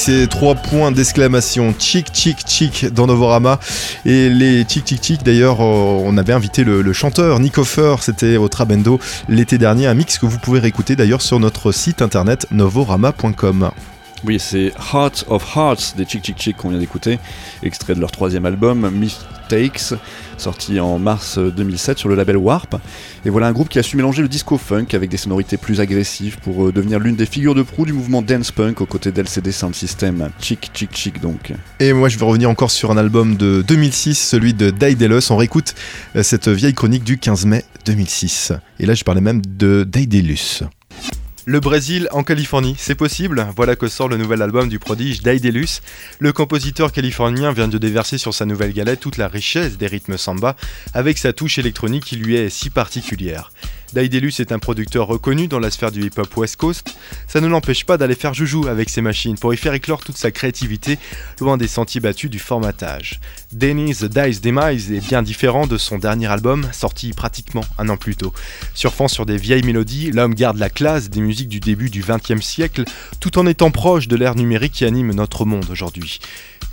C'est 0.06 0.26
trois 0.26 0.54
points 0.54 0.92
d'exclamation. 0.92 1.74
Chic, 1.78 2.08
chic, 2.12 2.36
chic 2.46 2.92
dans 2.92 3.06
Novorama. 3.06 3.58
Et 4.04 4.28
les 4.28 4.66
chic, 4.68 4.86
chic, 4.86 5.02
chic, 5.02 5.22
d'ailleurs, 5.22 5.62
euh, 5.62 6.02
on 6.04 6.18
avait 6.18 6.34
invité 6.34 6.62
le, 6.62 6.92
chanteur 6.92 7.40
Nick 7.40 7.56
Offer, 7.56 7.96
c'était 8.02 8.36
au 8.36 8.48
Trabendo 8.48 9.00
l'été 9.30 9.56
dernier, 9.56 9.86
un 9.86 9.94
mix 9.94 10.18
que 10.18 10.26
vous 10.26 10.38
pouvez 10.38 10.60
réécouter 10.60 10.94
d'ailleurs 10.94 11.22
sur 11.22 11.40
notre 11.40 11.72
site 11.72 12.02
internet 12.02 12.46
novorama.com. 12.50 13.70
Oui, 14.26 14.38
c'est 14.40 14.72
Heart 14.92 15.26
of 15.28 15.54
Hearts 15.54 15.96
des 15.98 16.06
Chick 16.06 16.24
Chick 16.24 16.38
Chick 16.38 16.56
qu'on 16.56 16.70
vient 16.70 16.78
d'écouter, 16.78 17.18
extrait 17.62 17.94
de 17.94 18.00
leur 18.00 18.10
troisième 18.10 18.46
album, 18.46 18.90
Mistakes, 18.90 19.92
sorti 20.38 20.80
en 20.80 20.98
mars 20.98 21.38
2007 21.38 21.98
sur 21.98 22.08
le 22.08 22.14
label 22.14 22.38
Warp. 22.38 22.76
Et 23.26 23.30
voilà 23.30 23.48
un 23.48 23.52
groupe 23.52 23.68
qui 23.68 23.78
a 23.78 23.82
su 23.82 23.98
mélanger 23.98 24.22
le 24.22 24.28
disco 24.28 24.56
funk 24.56 24.86
avec 24.94 25.10
des 25.10 25.18
sonorités 25.18 25.58
plus 25.58 25.80
agressives 25.80 26.38
pour 26.38 26.68
euh, 26.68 26.72
devenir 26.72 27.00
l'une 27.00 27.16
des 27.16 27.26
figures 27.26 27.54
de 27.54 27.62
proue 27.62 27.84
du 27.84 27.92
mouvement 27.92 28.22
dance 28.22 28.50
punk 28.50 28.80
aux 28.80 28.86
côtés 28.86 29.12
d'LCD 29.12 29.52
Sound 29.52 29.74
System. 29.74 30.30
Chick 30.40 30.70
Chick 30.72 30.96
Chick 30.96 31.20
donc. 31.20 31.52
Et 31.78 31.92
moi, 31.92 32.08
je 32.08 32.18
vais 32.18 32.24
revenir 32.24 32.48
encore 32.48 32.70
sur 32.70 32.90
un 32.90 32.96
album 32.96 33.36
de 33.36 33.62
2006, 33.68 34.14
celui 34.14 34.54
de 34.54 34.70
Daidelos. 34.70 35.30
On 35.32 35.36
réécoute 35.36 35.74
euh, 36.16 36.22
cette 36.22 36.48
vieille 36.48 36.74
chronique 36.74 37.04
du 37.04 37.18
15 37.18 37.44
mai 37.44 37.62
2006. 37.84 38.52
Et 38.80 38.86
là, 38.86 38.94
je 38.94 39.04
parlais 39.04 39.20
même 39.20 39.42
de 39.44 39.84
Daidelus. 39.84 40.62
Le 41.46 41.60
Brésil 41.60 42.08
en 42.10 42.22
Californie, 42.22 42.74
c'est 42.78 42.94
possible? 42.94 43.46
Voilà 43.54 43.76
que 43.76 43.86
sort 43.86 44.08
le 44.08 44.16
nouvel 44.16 44.40
album 44.40 44.70
du 44.70 44.78
prodige 44.78 45.20
Daidelus. 45.20 45.82
Le 46.18 46.32
compositeur 46.32 46.90
californien 46.90 47.52
vient 47.52 47.68
de 47.68 47.76
déverser 47.76 48.16
sur 48.16 48.32
sa 48.32 48.46
nouvelle 48.46 48.72
galette 48.72 49.00
toute 49.00 49.18
la 49.18 49.28
richesse 49.28 49.76
des 49.76 49.86
rythmes 49.86 50.16
samba, 50.16 50.56
avec 50.94 51.18
sa 51.18 51.34
touche 51.34 51.58
électronique 51.58 52.06
qui 52.06 52.16
lui 52.16 52.36
est 52.36 52.48
si 52.48 52.70
particulière. 52.70 53.50
Daidelus 53.94 54.34
est 54.40 54.50
un 54.50 54.58
producteur 54.58 55.06
reconnu 55.06 55.46
dans 55.46 55.60
la 55.60 55.70
sphère 55.70 55.92
du 55.92 56.04
hip-hop 56.04 56.36
West 56.36 56.56
Coast. 56.56 56.96
Ça 57.28 57.40
ne 57.40 57.46
l'empêche 57.46 57.84
pas 57.84 57.96
d'aller 57.96 58.16
faire 58.16 58.34
joujou 58.34 58.66
avec 58.66 58.90
ses 58.90 59.00
machines 59.00 59.38
pour 59.38 59.54
y 59.54 59.56
faire 59.56 59.72
éclore 59.72 60.02
toute 60.02 60.16
sa 60.16 60.32
créativité, 60.32 60.98
loin 61.40 61.56
des 61.56 61.68
sentiers 61.68 62.00
battus 62.00 62.28
du 62.28 62.40
formatage. 62.40 63.20
Denny's 63.52 64.02
Dice 64.02 64.40
Demise 64.40 64.90
est 64.90 65.06
bien 65.06 65.22
différent 65.22 65.68
de 65.68 65.78
son 65.78 65.98
dernier 65.98 66.26
album, 66.26 66.66
sorti 66.72 67.12
pratiquement 67.12 67.64
un 67.78 67.88
an 67.88 67.96
plus 67.96 68.16
tôt. 68.16 68.32
Surfant 68.74 69.06
sur 69.06 69.26
des 69.26 69.36
vieilles 69.36 69.62
mélodies, 69.62 70.10
l'homme 70.10 70.34
garde 70.34 70.58
la 70.58 70.70
classe 70.70 71.08
des 71.08 71.20
musiques 71.20 71.48
du 71.48 71.60
début 71.60 71.88
du 71.88 72.02
XXe 72.02 72.44
siècle, 72.44 72.82
tout 73.20 73.38
en 73.38 73.46
étant 73.46 73.70
proche 73.70 74.08
de 74.08 74.16
l'ère 74.16 74.34
numérique 74.34 74.72
qui 74.72 74.84
anime 74.84 75.14
notre 75.14 75.44
monde 75.44 75.66
aujourd'hui. 75.70 76.18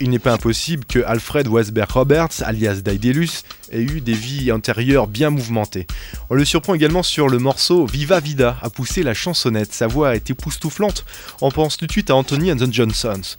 Il 0.01 0.09
n'est 0.09 0.17
pas 0.17 0.33
impossible 0.33 0.83
que 0.85 0.97
Alfred 1.05 1.47
Wesberg 1.47 1.91
Roberts, 1.91 2.41
alias 2.41 2.81
Daidelus, 2.83 3.43
ait 3.71 3.83
eu 3.83 4.01
des 4.01 4.13
vies 4.13 4.51
antérieures 4.51 5.05
bien 5.05 5.29
mouvementées. 5.29 5.85
On 6.31 6.33
le 6.33 6.43
surprend 6.43 6.73
également 6.73 7.03
sur 7.03 7.29
le 7.29 7.37
morceau 7.37 7.85
Viva 7.85 8.19
Vida, 8.19 8.57
à 8.63 8.71
pousser 8.71 9.03
la 9.03 9.13
chansonnette. 9.13 9.71
Sa 9.73 9.85
voix 9.85 10.15
est 10.15 10.31
époustouflante. 10.31 11.05
On 11.41 11.51
pense 11.51 11.77
tout 11.77 11.85
de 11.85 11.91
suite 11.91 12.09
à 12.09 12.15
Anthony 12.15 12.51
and 12.51 12.55
the 12.55 12.73
Johnsons. 12.73 13.37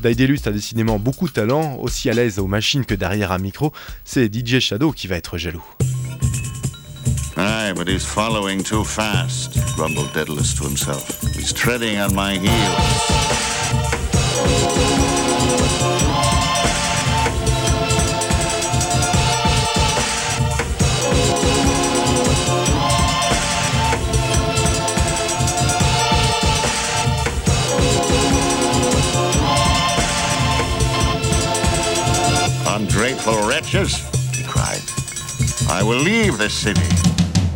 Daidelus 0.00 0.40
a 0.46 0.52
décidément 0.52 0.98
beaucoup 0.98 1.28
de 1.28 1.34
talent, 1.34 1.76
aussi 1.76 2.08
à 2.08 2.14
l'aise 2.14 2.38
aux 2.38 2.46
machines 2.46 2.86
que 2.86 2.94
derrière 2.94 3.30
un 3.30 3.38
micro. 3.38 3.70
C'est 4.06 4.34
DJ 4.34 4.58
Shadow 4.58 4.92
qui 4.92 5.06
va 5.06 5.16
être 5.16 5.36
jaloux. 5.36 5.64
Aye, 7.36 7.74
Daedalus. 10.14 10.54
He's 11.36 11.52
treading 11.52 11.98
on 11.98 12.14
my 12.14 12.38
heels. 12.38 13.10
Ungrateful 32.72 33.34
wretches, 33.48 33.96
he 34.32 34.44
cried. 34.44 34.80
I 35.68 35.82
will 35.82 35.98
leave 35.98 36.38
this 36.38 36.54
city. 36.54 36.80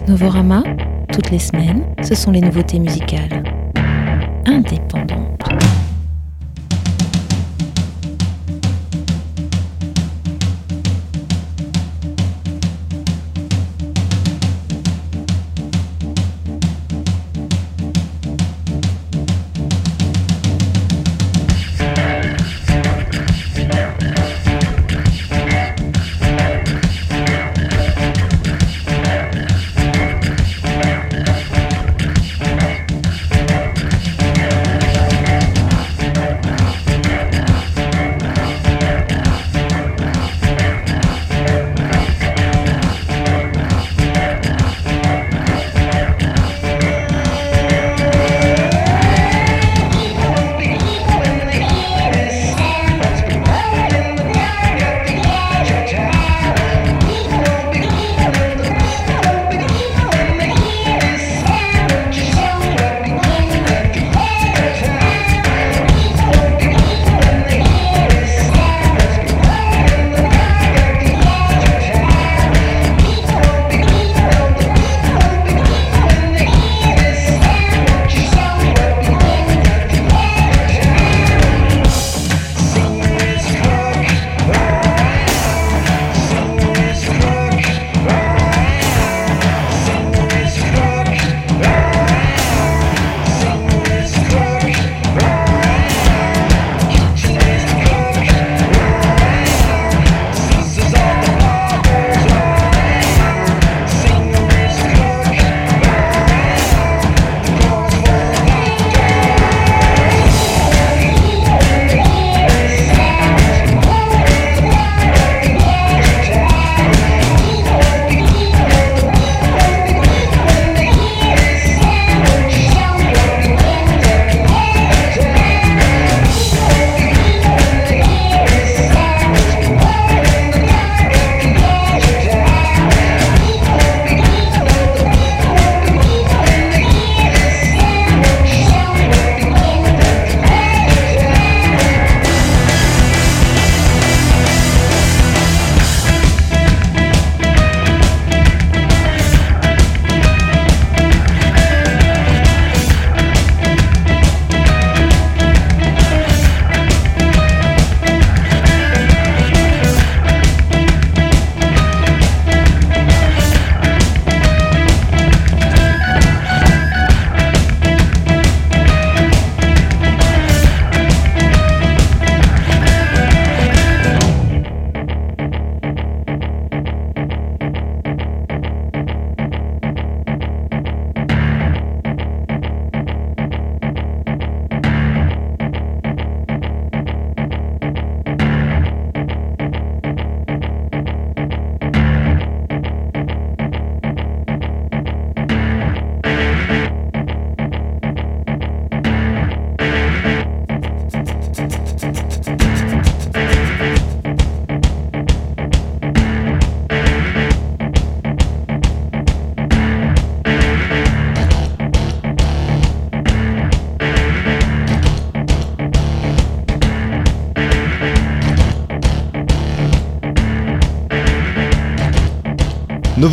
Novorama, 0.09 0.64
toutes 1.12 1.31
les 1.31 1.38
semaines, 1.38 1.85
ce 2.03 2.16
sont 2.16 2.33
les 2.33 2.40
nouveautés 2.40 2.81
musicales. 2.81 3.44
Indépendantes. 4.44 5.73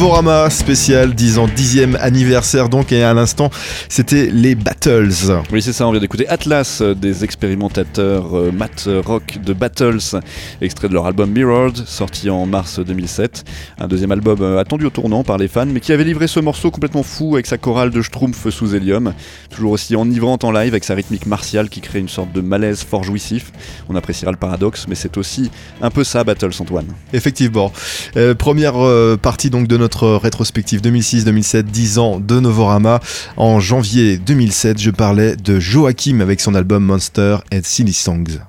Novorama 0.01 0.49
spécial 0.49 1.13
10 1.13 1.37
ans, 1.37 1.45
10e 1.45 1.95
anniversaire 1.99 2.69
donc 2.69 2.91
et 2.91 3.03
à 3.03 3.13
l'instant 3.13 3.51
c'était 3.87 4.31
les 4.33 4.55
Battles. 4.55 5.11
Oui, 5.51 5.61
c'est 5.61 5.73
ça, 5.73 5.87
on 5.87 5.91
vient 5.91 6.01
d'écouter 6.01 6.27
Atlas 6.27 6.81
euh, 6.81 6.95
des 6.95 7.23
expérimentateurs 7.23 8.35
euh, 8.35 8.51
Matt 8.51 8.89
Rock 9.05 9.37
de 9.45 9.53
Battles, 9.53 10.19
extrait 10.59 10.89
de 10.89 10.95
leur 10.95 11.05
album 11.05 11.29
Mirrored, 11.29 11.77
sorti 11.85 12.31
en 12.31 12.47
mars 12.47 12.79
2007. 12.79 13.43
Un 13.79 13.87
deuxième 13.87 14.11
album 14.11 14.39
euh, 14.41 14.57
attendu 14.57 14.87
au 14.87 14.89
tournant 14.89 15.23
par 15.23 15.37
les 15.37 15.47
fans, 15.47 15.67
mais 15.67 15.81
qui 15.81 15.93
avait 15.93 16.03
livré 16.03 16.25
ce 16.25 16.39
morceau 16.39 16.71
complètement 16.71 17.03
fou 17.03 17.35
avec 17.35 17.45
sa 17.45 17.59
chorale 17.59 17.91
de 17.91 18.01
Schtroumpf 18.01 18.49
sous 18.49 18.73
hélium, 18.73 19.13
toujours 19.51 19.73
aussi 19.73 19.95
enivrante 19.95 20.43
en 20.43 20.51
live 20.51 20.73
avec 20.73 20.83
sa 20.83 20.95
rythmique 20.95 21.27
martiale 21.27 21.69
qui 21.69 21.79
crée 21.79 21.99
une 21.99 22.09
sorte 22.09 22.31
de 22.31 22.41
malaise 22.41 22.81
fort 22.81 23.03
jouissif. 23.03 23.51
On 23.87 23.95
appréciera 23.95 24.31
le 24.31 24.37
paradoxe, 24.37 24.87
mais 24.87 24.95
c'est 24.95 25.15
aussi 25.17 25.51
un 25.79 25.91
peu 25.91 26.03
ça 26.03 26.23
Battles, 26.23 26.59
Antoine. 26.59 26.87
Effectivement. 27.13 27.71
Euh, 28.17 28.33
première 28.33 28.73
partie 29.19 29.51
donc 29.51 29.67
de 29.67 29.77
notre 29.77 29.90
rétrospective 29.95 30.81
2006-2007, 30.81 31.63
10 31.63 31.97
ans 31.99 32.19
de 32.19 32.39
Novorama. 32.39 32.99
En 33.37 33.59
janvier 33.59 34.17
2007, 34.17 34.79
je 34.79 34.91
parlais 34.91 35.35
de 35.35 35.59
Joachim 35.59 36.19
avec 36.21 36.41
son 36.41 36.55
album 36.55 36.83
Monster 36.83 37.37
and 37.53 37.61
Silly 37.63 37.93
Songs. 37.93 38.39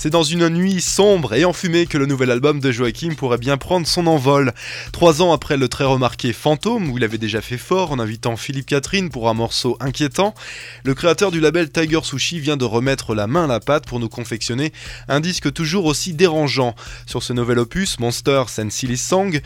C'est 0.00 0.10
dans 0.10 0.22
une 0.22 0.48
nuit 0.48 0.80
sombre 0.80 1.34
et 1.34 1.44
enfumée 1.44 1.86
que 1.86 1.98
le 1.98 2.06
nouvel 2.06 2.30
album 2.30 2.60
de 2.60 2.70
Joachim 2.70 3.16
pourrait 3.16 3.36
bien 3.36 3.56
prendre 3.56 3.84
son 3.84 4.06
envol. 4.06 4.52
Trois 4.92 5.22
ans 5.22 5.32
après 5.32 5.56
le 5.56 5.68
très 5.68 5.82
remarqué 5.82 6.32
Fantôme, 6.32 6.88
où 6.88 6.98
il 6.98 7.02
avait 7.02 7.18
déjà 7.18 7.40
fait 7.40 7.58
fort 7.58 7.90
en 7.90 7.98
invitant 7.98 8.36
Philippe 8.36 8.66
Catherine 8.66 9.10
pour 9.10 9.28
un 9.28 9.34
morceau 9.34 9.76
inquiétant, 9.80 10.36
le 10.84 10.94
créateur 10.94 11.32
du 11.32 11.40
label 11.40 11.68
Tiger 11.68 11.98
Sushi 12.04 12.38
vient 12.38 12.56
de 12.56 12.64
remettre 12.64 13.16
la 13.16 13.26
main 13.26 13.46
à 13.46 13.46
la 13.48 13.58
pâte 13.58 13.86
pour 13.86 13.98
nous 13.98 14.08
confectionner 14.08 14.72
un 15.08 15.18
disque 15.18 15.52
toujours 15.52 15.86
aussi 15.86 16.14
dérangeant. 16.14 16.76
Sur 17.06 17.24
ce 17.24 17.32
nouvel 17.32 17.58
opus, 17.58 17.98
Monsters 17.98 18.60
and 18.60 18.70
Silly 18.70 18.96
Song, 18.96 19.40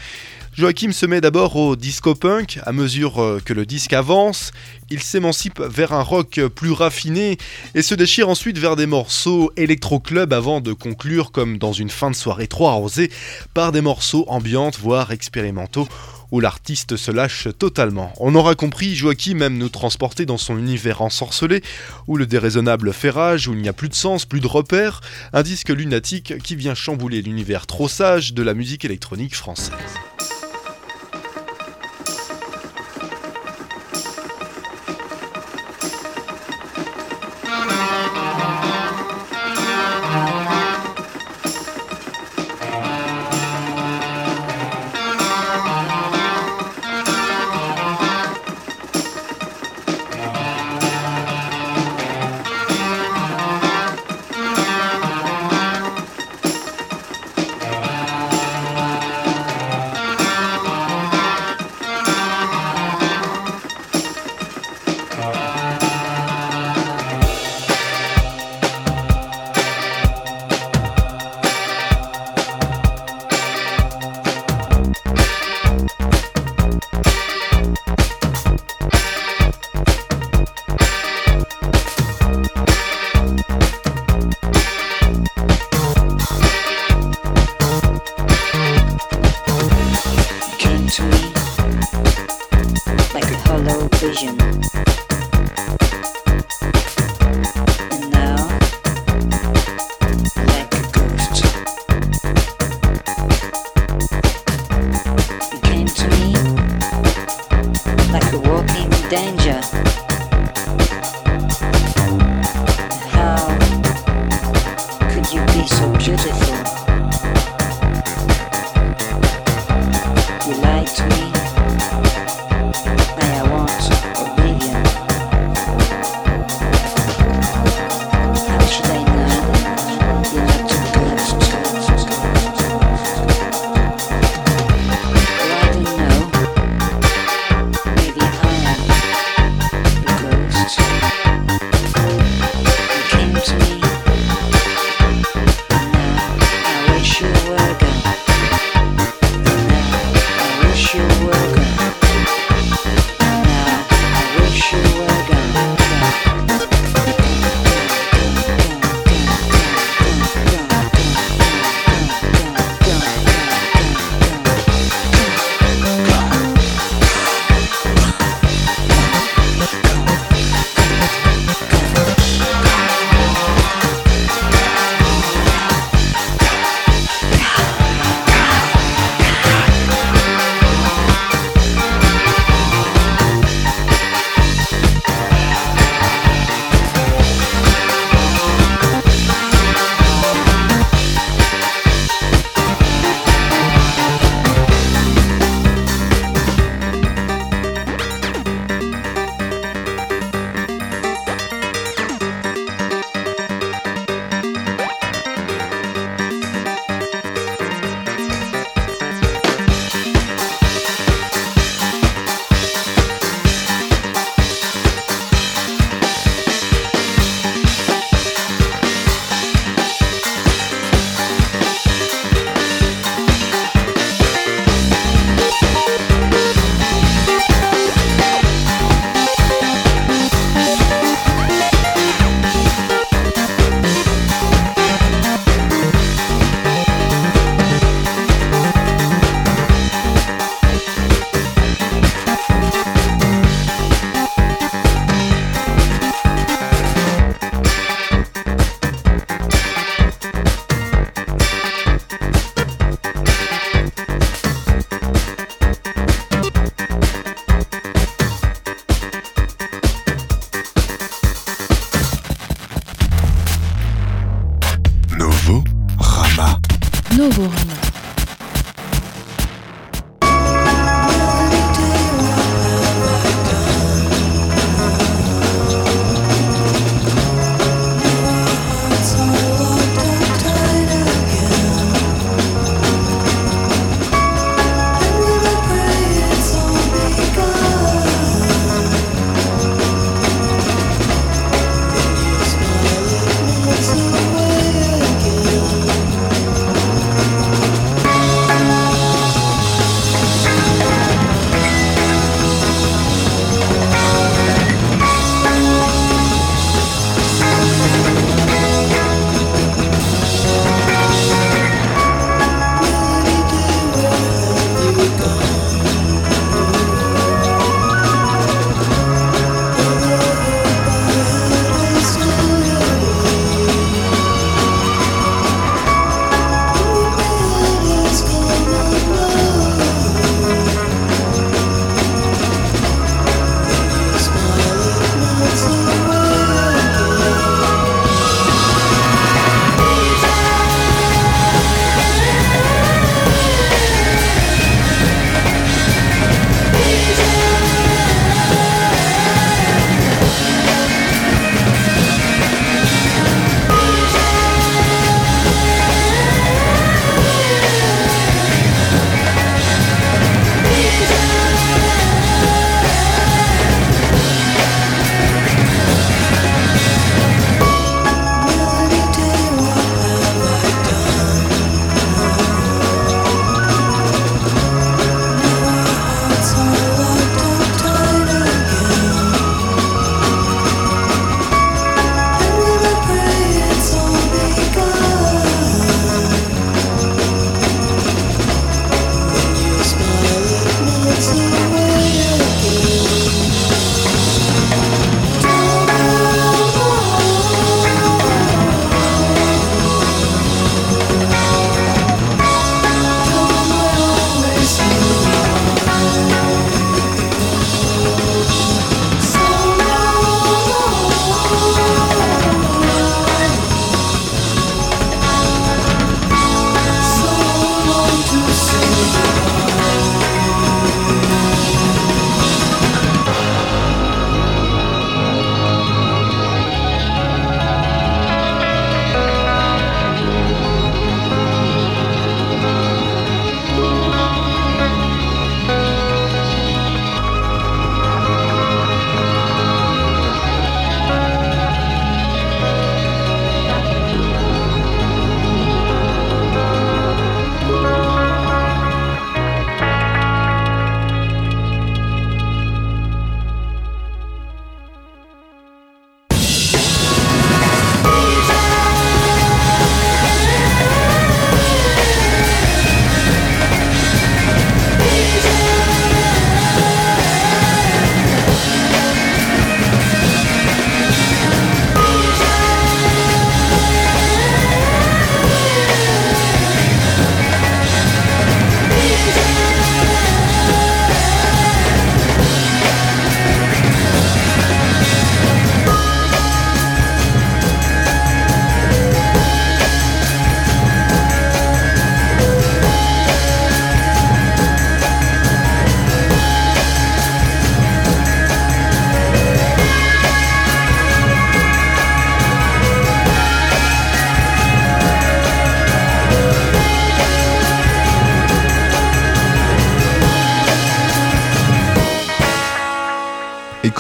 Joachim 0.55 0.93
se 0.93 1.07
met 1.07 1.23
d'abord 1.23 1.57
au 1.57 1.77
disco 1.77 2.15
punk, 2.15 2.61
à 2.67 2.73
mesure 2.73 3.23
euh, 3.23 3.41
que 3.43 3.55
le 3.55 3.65
disque 3.65 3.95
avance, 3.95 4.51
il 4.91 5.01
s'émancipe 5.01 5.61
vers 5.61 5.95
un 5.95 6.03
rock 6.03 6.43
plus 6.55 6.73
raffiné 6.73 7.39
et 7.75 7.81
se 7.81 7.95
déchire 7.95 8.29
ensuite 8.29 8.59
vers 8.59 8.77
des 8.77 8.85
morceaux 8.85 9.51
électro-club 9.57 10.35
avant 10.35 10.61
de 10.61 10.75
conclure 10.75 11.33
comme 11.33 11.57
dans 11.57 11.73
une 11.73 11.89
fin 11.89 12.11
de 12.11 12.17
soirée 12.17 12.49
trop 12.49 12.69
arrosée 12.69 13.11
par 13.55 13.73
des 13.73 13.81
morceaux 13.81 14.27
ambiantes 14.29 14.79
voire 14.79 15.11
expérimentaux 15.11 15.89
où 16.33 16.41
l'artiste 16.41 16.97
se 16.97 17.11
lâche 17.11 17.49
totalement. 17.59 18.13
On 18.21 18.35
aura 18.35 18.55
compris, 18.55 18.95
Joachim 18.95 19.41
aime 19.41 19.57
nous 19.57 19.71
transporter 19.71 20.27
dans 20.27 20.39
son 20.39 20.59
univers 20.59 21.01
ensorcelé, 21.01 21.63
où 22.09 22.17
le 22.17 22.27
déraisonnable 22.27 22.93
fait 22.93 23.11
rage, 23.11 23.49
où 23.49 23.53
il 23.53 23.61
n'y 23.61 23.69
a 23.69 23.75
plus 23.75 23.91
de 23.91 23.95
sens, 23.95 24.25
plus 24.25 24.41
de 24.41 24.47
repères, 24.47 25.03
un 25.33 25.43
disque 25.43 25.69
lunatique 25.69 26.39
qui 26.43 26.57
vient 26.57 26.75
chambouler 26.75 27.23
l'univers 27.23 27.67
trop 27.67 27.87
sage 27.87 28.33
de 28.33 28.43
la 28.43 28.55
musique 28.55 28.85
électronique 28.85 29.37
française. 29.37 29.73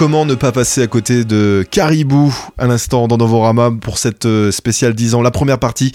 Comment 0.02 0.26
ne 0.26 0.34
pas 0.34 0.50
passer 0.50 0.82
à 0.82 0.88
côté 0.88 1.24
de 1.24 1.64
Caribou 1.70 2.34
à 2.58 2.66
l'instant 2.66 3.06
dans 3.06 3.18
Novorama 3.18 3.70
pour 3.70 3.98
cette 3.98 4.26
euh, 4.26 4.50
spéciale 4.50 4.94
10 4.94 5.14
ans 5.14 5.22
La 5.22 5.30
première 5.30 5.60
partie, 5.60 5.92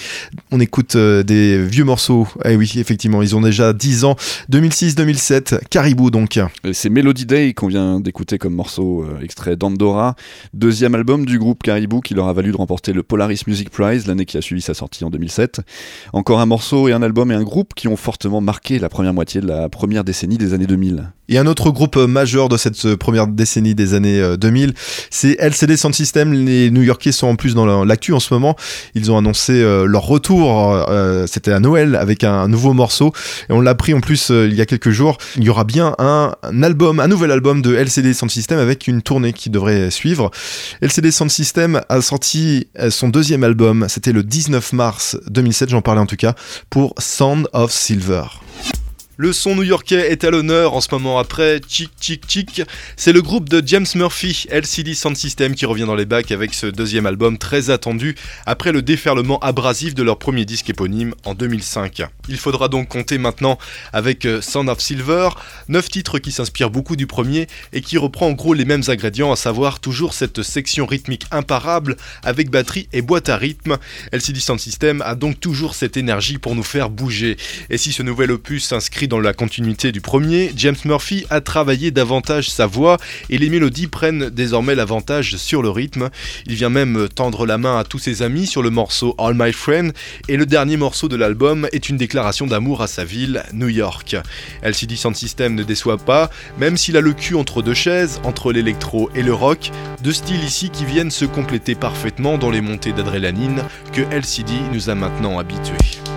on 0.50 0.62
écoute 0.62 0.96
euh, 0.96 1.24
des 1.24 1.62
vieux 1.62 1.84
morceaux. 1.84 2.26
Eh 2.46 2.56
oui, 2.56 2.72
effectivement, 2.78 3.22
ils 3.22 3.36
ont 3.36 3.42
déjà 3.42 3.74
10 3.74 4.06
ans. 4.06 4.16
2006-2007, 4.50 5.60
Caribou 5.70 6.10
donc. 6.10 6.40
Et 6.64 6.72
C'est 6.72 6.90
Melody 6.90 7.26
Day 7.26 7.54
qu'on 7.54 7.68
vient 7.68 8.00
d'écouter 8.00 8.38
comme 8.38 8.54
morceau 8.54 9.04
euh, 9.04 9.22
extrait 9.22 9.58
d'Andorra, 9.58 10.16
deuxième 10.54 10.96
album 10.96 11.26
du 11.26 11.38
groupe 11.38 11.62
Caribou 11.62 12.00
qui 12.00 12.14
leur 12.14 12.30
a 12.30 12.34
valu 12.34 12.54
de 12.54 12.58
remporter 12.58 12.94
le 12.94 13.04
Polaris 13.04 13.42
Music 13.46 13.70
Prize 13.70 14.08
l'année 14.08 14.24
qui 14.24 14.38
a 14.38 14.42
suivi 14.42 14.62
sa 14.62 14.74
sortie 14.74 15.04
en 15.04 15.10
2007. 15.10 15.60
Encore 16.14 16.40
un 16.40 16.46
morceau 16.46 16.88
et 16.88 16.94
un 16.94 17.02
album 17.02 17.30
et 17.30 17.36
un 17.36 17.44
groupe 17.44 17.74
qui 17.76 17.90
ont 17.90 17.98
fortement 17.98 18.40
marqué 18.40 18.80
la 18.80 18.88
première 18.88 19.14
moitié 19.14 19.42
de 19.42 19.48
la 19.48 19.68
première 19.68 20.06
décennie 20.06 20.38
des 20.38 20.54
années 20.54 20.66
2000. 20.66 21.12
Et 21.30 21.38
un 21.38 21.46
autre 21.48 21.72
groupe 21.72 21.98
euh, 21.98 22.08
majeur 22.08 22.48
de 22.50 22.56
cette 22.58 22.86
euh, 22.86 22.96
première 22.98 23.28
décennie 23.28 23.76
des 23.76 23.94
années 23.94 24.20
euh, 24.22 24.38
2000, 24.38 24.74
c'est 25.10 25.36
LCD 25.40 25.76
Sound 25.76 25.94
System. 25.94 26.32
Les 26.34 26.72
New-Yorkais 26.72 27.12
sont 27.12 27.28
en 27.28 27.36
plus 27.36 27.54
dans 27.54 27.66
la- 27.66 27.84
l'actu 27.86 28.14
en 28.14 28.20
ce 28.20 28.34
moment. 28.34 28.56
Ils 28.96 29.12
ont 29.12 29.18
annoncé 29.18 29.54
euh, 29.54 29.86
leur 29.86 30.04
retour. 30.04 30.86
euh, 30.90 31.26
C'était 31.28 31.52
à 31.52 31.60
Noël 31.60 31.96
avec 31.96 32.24
un, 32.24 32.48
nouveau 32.48 32.74
morceau. 32.74 33.12
Et 33.50 33.54
on 33.54 33.60
l'a 33.62 33.72
appris 33.72 33.94
en 33.94 34.00
plus 34.00 34.32
euh, 34.32 34.48
il 34.50 34.56
y 34.56 34.62
a 34.62 34.66
quelques 34.66 34.92
jours. 34.92 35.18
Il 35.36 35.44
y 35.44 35.50
aura 35.50 35.64
bien 35.66 35.96
un, 36.00 36.34
album, 36.64 37.00
un 37.02 37.08
nouvel 37.08 37.32
album 37.32 37.62
de 37.62 37.76
LCD 37.76 38.14
Sound 38.14 38.32
System 38.32 38.58
avec 38.60 38.88
une 38.88 39.02
tournée 39.02 39.34
qui 39.34 39.50
devrait 39.50 39.92
suivre. 39.92 40.32
LCD 40.82 41.12
Sound 41.12 41.30
System 41.32 41.82
a 41.90 42.02
sorti 42.02 42.68
euh, 42.80 42.90
son 42.90 43.10
deuxième 43.10 43.44
album. 43.44 43.86
C'était 43.90 44.14
le 44.14 44.24
19 44.24 44.72
mars 44.74 45.18
2007, 45.30 45.70
j'en 45.70 45.82
parlais 45.82 46.02
en 46.02 46.06
tout 46.06 46.16
cas, 46.16 46.36
pour 46.70 46.94
Sound 47.00 47.48
of 47.54 47.72
Silver. 47.72 48.24
Le 49.20 49.34
son 49.34 49.56
new-yorkais 49.56 50.12
est 50.12 50.24
à 50.26 50.30
l'honneur 50.30 50.76
en 50.76 50.82
ce 50.82 50.90
moment 50.92 51.18
après 51.18 51.60
Chick 51.68 51.90
Chick 52.00 52.22
Chick. 52.28 52.62
C'est 52.98 53.14
le 53.14 53.24
groupe 53.24 53.50
de 53.50 53.64
James 53.66 53.88
Murphy, 53.96 54.46
LCD 54.52 54.94
Sound 54.94 55.18
System, 55.18 55.56
qui 55.56 55.66
revient 55.66 55.86
dans 55.86 55.96
les 55.96 56.06
bacs 56.06 56.32
avec 56.32 56.54
ce 56.54 56.68
deuxième 56.68 57.08
album 57.08 57.40
très 57.40 57.72
attendu 57.72 58.14
après 58.46 58.72
le 58.72 58.84
déferlement 58.84 59.40
abrasif 59.40 59.96
de 59.96 60.04
leur 60.04 60.20
premier 60.20 60.46
disque 60.46 60.70
éponyme 60.70 61.16
en 61.26 61.34
2005. 61.34 62.04
Il 62.30 62.38
faudra 62.38 62.68
donc 62.68 62.90
compter 62.90 63.18
maintenant 63.18 63.58
avec 63.92 64.24
euh, 64.26 64.40
Sound 64.40 64.70
of 64.70 64.80
Silver, 64.80 65.30
neuf 65.68 65.90
titres 65.90 66.20
qui 66.20 66.32
s'inspirent 66.32 66.70
beaucoup 66.70 66.96
du 66.96 67.08
premier 67.08 67.48
et 67.74 67.82
qui 67.82 67.98
reprend 67.98 68.28
en 68.28 68.34
gros 68.34 68.54
les 68.54 68.66
mêmes 68.66 68.84
ingrédients, 68.88 69.32
à 69.32 69.36
savoir 69.36 69.80
toujours 69.80 70.14
cette 70.14 70.44
section 70.44 70.86
rythmique 70.86 71.26
imparable 71.32 71.98
avec 72.22 72.52
batterie 72.52 72.88
et 72.94 73.02
boîte 73.02 73.30
à 73.30 73.38
rythme. 73.38 73.78
LCD 74.12 74.40
Sound 74.40 74.60
System 74.60 75.02
a 75.02 75.16
donc 75.16 75.40
toujours 75.40 75.74
cette 75.74 75.98
énergie 75.98 76.38
pour 76.38 76.54
nous 76.54 76.62
faire 76.62 76.92
bouger. 76.92 77.36
Et 77.72 77.80
si 77.80 77.92
ce 77.92 78.04
nouvel 78.04 78.30
opus 78.30 78.64
s'inscrit 78.64 79.07
dans 79.08 79.20
la 79.20 79.34
continuité 79.34 79.92
du 79.92 80.02
premier, 80.02 80.52
James 80.56 80.76
Murphy 80.86 81.26
a 81.30 81.42
travaillé 81.42 81.92
davantage 81.92 82.50
sa 82.50 82.68
voix 82.68 82.98
et 83.30 83.38
les 83.38 83.50
mélodies 83.50 83.88
prennent 83.88 84.30
désormais 84.30 84.76
l'avantage 84.76 85.38
sur 85.38 85.62
le 85.62 85.70
rythme. 85.70 86.10
Il 86.46 86.56
vient 86.56 86.70
même 86.70 87.08
tendre 87.14 87.46
la 87.46 87.58
main 87.58 87.78
à 87.78 87.84
tous 87.84 88.00
ses 88.00 88.22
amis 88.22 88.48
sur 88.48 88.62
le 88.62 88.70
morceau 88.70 89.16
All 89.18 89.34
My 89.36 89.54
Friend 89.54 89.94
et 90.28 90.38
le 90.38 90.46
dernier 90.46 90.78
morceau 90.78 91.08
de 91.08 91.16
l'album 91.16 91.68
est 91.72 91.90
une 91.90 91.98
déclaration 91.98 92.48
d'amour 92.48 92.82
à 92.82 92.88
sa 92.88 93.04
ville, 93.04 93.44
New 93.54 93.70
York. 93.70 94.16
LCD 94.62 94.96
Sound 94.96 95.16
System 95.16 95.56
ne 95.56 95.64
déçoit 95.64 95.98
pas, 95.98 96.30
même 96.60 96.78
s'il 96.78 96.98
a 96.98 97.02
le 97.02 97.14
cul 97.14 97.36
entre 97.36 97.62
deux 97.62 97.74
chaises, 97.74 98.20
entre 98.24 98.52
l'électro 98.52 99.10
et 99.16 99.24
le 99.24 99.34
rock, 99.34 99.72
deux 100.04 100.14
styles 100.14 100.44
ici 100.44 100.70
qui 100.70 100.86
viennent 100.86 101.12
se 101.12 101.26
compléter 101.26 101.76
parfaitement 101.76 102.38
dans 102.38 102.52
les 102.52 102.62
montées 102.62 102.94
d'adrénaline 102.94 103.64
que 103.94 104.02
LCD 104.12 104.54
nous 104.74 104.90
a 104.90 104.96
maintenant 104.96 105.40
habitués. 105.40 106.17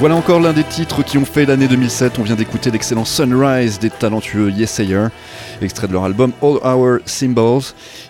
Voilà 0.00 0.14
encore 0.14 0.38
l'un 0.38 0.52
des 0.52 0.62
titres 0.62 1.02
qui 1.02 1.18
ont 1.18 1.24
fait 1.24 1.44
l'année 1.44 1.66
2007. 1.66 2.20
On 2.20 2.22
vient 2.22 2.36
d'écouter 2.36 2.70
l'excellent 2.70 3.04
Sunrise 3.04 3.80
des 3.80 3.90
talentueux 3.90 4.48
Yesayer, 4.48 5.08
extrait 5.60 5.88
de 5.88 5.92
leur 5.92 6.04
album 6.04 6.30
All 6.40 6.58
Our 6.62 7.00
Symbols. 7.04 7.62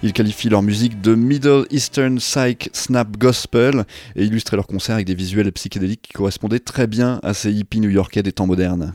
Ils 0.03 0.13
qualifient 0.13 0.51
leur 0.51 0.61
musique 0.61 1.01
de 1.01 1.15
Middle 1.15 1.65
Eastern 1.71 2.19
Psych 2.19 2.69
Snap 2.75 3.17
Gospel 3.17 3.87
et 4.17 4.27
illustraient 4.27 4.57
leur 4.57 4.67
concert 4.67 4.97
avec 4.97 5.07
des 5.07 5.15
visuels 5.15 5.51
psychédéliques 5.53 6.03
qui 6.03 6.13
correspondaient 6.13 6.59
très 6.59 6.87
bien 6.87 7.21
à 7.23 7.33
ces 7.33 7.53
hippies 7.53 7.81
new-yorkais 7.81 8.23
des 8.23 8.33
temps 8.33 8.47
modernes. 8.47 8.93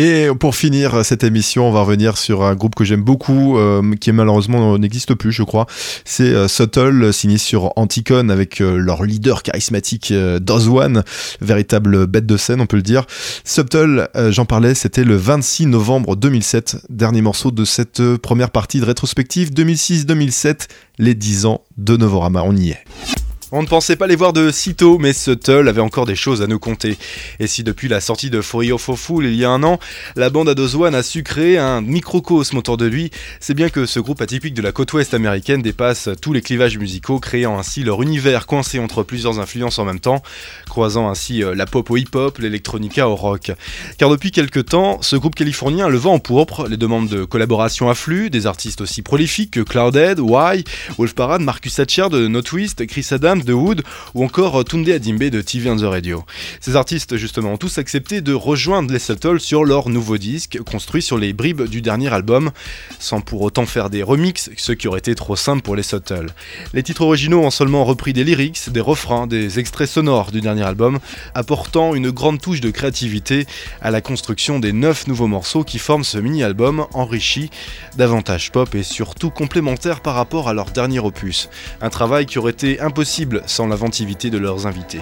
Et 0.00 0.28
pour 0.38 0.54
finir 0.54 1.04
cette 1.04 1.24
émission, 1.24 1.66
on 1.66 1.72
va 1.72 1.82
revenir 1.82 2.16
sur 2.16 2.44
un 2.44 2.54
groupe 2.54 2.76
que 2.76 2.84
j'aime 2.84 3.02
beaucoup, 3.02 3.58
euh, 3.58 3.96
qui 4.00 4.12
malheureusement 4.12 4.78
n'existe 4.78 5.14
plus, 5.14 5.32
je 5.32 5.42
crois. 5.42 5.66
C'est 6.04 6.32
euh, 6.32 6.46
Subtle, 6.46 7.12
signé 7.12 7.36
sur 7.36 7.72
Anticon 7.74 8.28
avec 8.28 8.60
euh, 8.60 8.76
leur 8.76 9.02
leader 9.02 9.42
charismatique 9.42 10.12
euh, 10.12 10.38
Dozwan, 10.38 11.02
véritable 11.40 12.06
bête 12.06 12.26
de 12.26 12.36
scène, 12.36 12.60
on 12.60 12.66
peut 12.66 12.76
le 12.76 12.82
dire. 12.82 13.06
Subtle, 13.42 14.08
euh, 14.14 14.30
j'en 14.30 14.44
parlais, 14.44 14.76
c'était 14.76 15.02
le 15.02 15.16
26 15.16 15.66
novembre 15.66 16.14
2007, 16.14 16.76
dernier 16.90 17.20
morceau 17.20 17.50
de 17.50 17.64
cette 17.64 17.98
euh, 17.98 18.18
première 18.18 18.50
partie 18.50 18.78
de 18.78 18.84
rétrospective 18.84 19.50
2006-2007, 19.50 20.68
les 20.98 21.16
10 21.16 21.46
ans 21.46 21.62
de 21.76 21.96
Novorama. 21.96 22.42
On 22.44 22.54
y 22.54 22.70
est. 22.70 23.17
On 23.50 23.62
ne 23.62 23.66
pensait 23.66 23.96
pas 23.96 24.06
les 24.06 24.14
voir 24.14 24.34
de 24.34 24.50
sitôt, 24.50 24.98
mais 24.98 25.14
Subtle 25.14 25.68
avait 25.68 25.80
encore 25.80 26.04
des 26.04 26.16
choses 26.16 26.42
à 26.42 26.46
nous 26.46 26.58
conter. 26.58 26.98
Et 27.40 27.46
si 27.46 27.64
depuis 27.64 27.88
la 27.88 28.02
sortie 28.02 28.28
de 28.28 28.42
For 28.42 28.62
Your 28.62 28.78
Fool 28.78 29.24
il 29.24 29.34
y 29.34 29.44
a 29.46 29.48
un 29.48 29.62
an, 29.62 29.78
la 30.16 30.28
bande 30.28 30.50
à 30.50 30.54
Dozwan 30.54 30.94
a 30.94 31.02
su 31.02 31.22
créer 31.22 31.56
un 31.56 31.80
microcosme 31.80 32.58
autour 32.58 32.76
de 32.76 32.84
lui, 32.84 33.10
c'est 33.40 33.54
bien 33.54 33.70
que 33.70 33.86
ce 33.86 34.00
groupe 34.00 34.20
atypique 34.20 34.52
de 34.52 34.60
la 34.60 34.70
côte 34.70 34.92
ouest 34.92 35.14
américaine 35.14 35.62
dépasse 35.62 36.10
tous 36.20 36.34
les 36.34 36.42
clivages 36.42 36.76
musicaux, 36.76 37.20
créant 37.20 37.58
ainsi 37.58 37.84
leur 37.84 38.02
univers 38.02 38.46
coincé 38.46 38.80
entre 38.80 39.02
plusieurs 39.02 39.40
influences 39.40 39.78
en 39.78 39.86
même 39.86 40.00
temps, 40.00 40.22
croisant 40.68 41.08
ainsi 41.08 41.42
euh, 41.42 41.54
la 41.54 41.64
pop 41.64 41.90
au 41.90 41.96
hip-hop, 41.96 42.36
l'électronica 42.36 43.08
au 43.08 43.16
rock. 43.16 43.52
Car 43.96 44.10
depuis 44.10 44.30
quelques 44.30 44.66
temps, 44.66 45.00
ce 45.00 45.16
groupe 45.16 45.34
californien 45.34 45.88
le 45.88 45.96
vent 45.96 46.12
en 46.12 46.18
pourpre, 46.18 46.68
les 46.68 46.76
demandes 46.76 47.08
de 47.08 47.24
collaboration 47.24 47.88
affluent, 47.88 48.28
des 48.28 48.46
artistes 48.46 48.82
aussi 48.82 49.00
prolifiques 49.00 49.52
que 49.52 49.60
Cloudhead, 49.60 50.18
Y, 50.18 50.64
Wolf 50.98 51.14
Parade, 51.14 51.40
Marcus 51.40 51.78
Hatcher 51.78 52.08
de 52.10 52.28
No 52.28 52.42
Twist, 52.42 52.86
Chris 52.86 53.06
De 53.44 53.52
Wood 53.52 53.82
ou 54.14 54.24
encore 54.24 54.64
Tunde 54.64 54.88
Adimbe 54.88 55.24
de 55.24 55.40
TV 55.40 55.70
on 55.70 55.76
the 55.76 55.82
Radio. 55.82 56.24
Ces 56.60 56.76
artistes 56.76 57.16
justement 57.16 57.52
ont 57.52 57.56
tous 57.56 57.78
accepté 57.78 58.20
de 58.20 58.32
rejoindre 58.32 58.92
les 58.92 58.98
Subtle 58.98 59.40
sur 59.40 59.64
leur 59.64 59.88
nouveau 59.88 60.18
disque, 60.18 60.58
construit 60.64 61.02
sur 61.02 61.18
les 61.18 61.32
bribes 61.32 61.62
du 61.62 61.82
dernier 61.82 62.12
album, 62.12 62.50
sans 62.98 63.20
pour 63.20 63.42
autant 63.42 63.66
faire 63.66 63.90
des 63.90 64.02
remixes, 64.02 64.50
ce 64.56 64.72
qui 64.72 64.88
aurait 64.88 64.98
été 64.98 65.14
trop 65.14 65.36
simple 65.36 65.62
pour 65.62 65.76
les 65.76 65.82
Subtle. 65.82 66.26
Les 66.72 66.82
titres 66.82 67.02
originaux 67.02 67.42
ont 67.42 67.50
seulement 67.50 67.84
repris 67.84 68.12
des 68.12 68.24
lyrics, 68.24 68.70
des 68.70 68.80
refrains, 68.80 69.26
des 69.26 69.58
extraits 69.58 69.88
sonores 69.88 70.30
du 70.30 70.40
dernier 70.40 70.64
album, 70.64 70.98
apportant 71.34 71.94
une 71.94 72.10
grande 72.10 72.40
touche 72.40 72.60
de 72.60 72.70
créativité 72.70 73.46
à 73.80 73.90
la 73.90 74.00
construction 74.00 74.58
des 74.58 74.72
neuf 74.72 75.06
nouveaux 75.06 75.26
morceaux 75.26 75.64
qui 75.64 75.78
forment 75.78 76.04
ce 76.04 76.18
mini-album 76.18 76.86
enrichi, 76.92 77.50
davantage 77.96 78.52
pop 78.52 78.74
et 78.74 78.82
surtout 78.82 79.30
complémentaire 79.30 80.00
par 80.00 80.14
rapport 80.14 80.48
à 80.48 80.54
leur 80.54 80.70
dernier 80.70 80.98
opus. 80.98 81.48
Un 81.80 81.90
travail 81.90 82.26
qui 82.26 82.38
aurait 82.38 82.52
été 82.52 82.80
impossible 82.80 83.27
sans 83.46 83.66
l'inventivité 83.66 84.30
de 84.30 84.38
leurs 84.38 84.66
invités. 84.66 85.00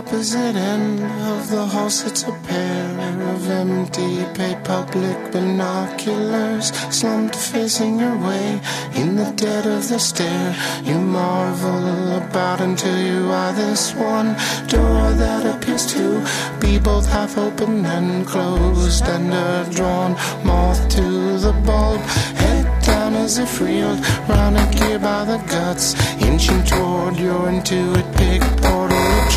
Opposite 0.00 0.56
end 0.56 0.98
of 1.28 1.50
the 1.50 1.66
hall 1.66 1.90
sits 1.90 2.22
a 2.22 2.32
pair 2.48 2.88
of 3.34 3.50
empty 3.50 4.24
pay 4.32 4.56
public 4.64 5.18
binoculars, 5.30 6.72
slumped 6.88 7.36
facing 7.36 7.98
your 7.98 8.16
way 8.16 8.58
in 8.94 9.14
the 9.14 9.30
dead 9.36 9.66
of 9.66 9.86
the 9.90 9.98
stair. 9.98 10.56
You 10.84 10.98
marvel 10.98 12.16
about 12.16 12.62
until 12.62 12.98
you 12.98 13.30
eye 13.30 13.52
this 13.52 13.94
one 13.94 14.28
door 14.68 15.12
that 15.22 15.44
appears 15.44 15.84
to 15.92 16.26
be 16.60 16.78
both 16.78 17.06
half 17.06 17.36
open 17.36 17.84
and 17.84 18.26
closed, 18.26 19.04
and 19.04 19.34
a 19.34 19.68
drawn 19.70 20.12
moth 20.46 20.88
to 20.96 21.36
the 21.44 21.52
bulb. 21.66 22.00
Head 22.40 22.64
down 22.82 23.16
as 23.16 23.36
if 23.36 23.60
reeled 23.60 24.00
round 24.30 24.56
a 24.56 24.66
gear 24.78 24.98
by 24.98 25.26
the 25.26 25.36
guts, 25.52 25.94
inching 26.22 26.64
toward 26.64 27.18
your 27.18 27.42
intuit 27.52 28.06
pick 28.16 28.40
portal 28.62 28.70
of 28.74 28.79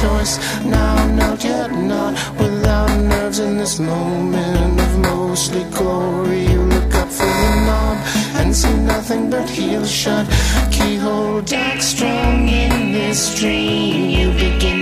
choice. 0.03 0.35
Now, 0.77 0.95
no, 1.19 1.29
yet 1.47 1.71
not 1.91 2.11
without 2.41 2.91
nerves 3.11 3.39
in 3.39 3.57
this 3.57 3.75
moment 3.79 4.75
of 4.85 4.91
mostly 5.11 5.63
glory. 5.77 6.41
You 6.53 6.61
look 6.75 6.93
up 7.01 7.09
for 7.17 7.33
the 7.43 7.53
knob 7.67 7.97
and 8.39 8.49
see 8.61 8.75
nothing 8.93 9.23
but 9.33 9.47
heels 9.57 9.91
shut. 10.01 10.25
Keyhole 10.75 11.41
dark 11.41 11.79
strong 11.93 12.47
in 12.63 12.73
this 12.97 13.21
dream. 13.39 14.09
You 14.17 14.27
begin 14.45 14.72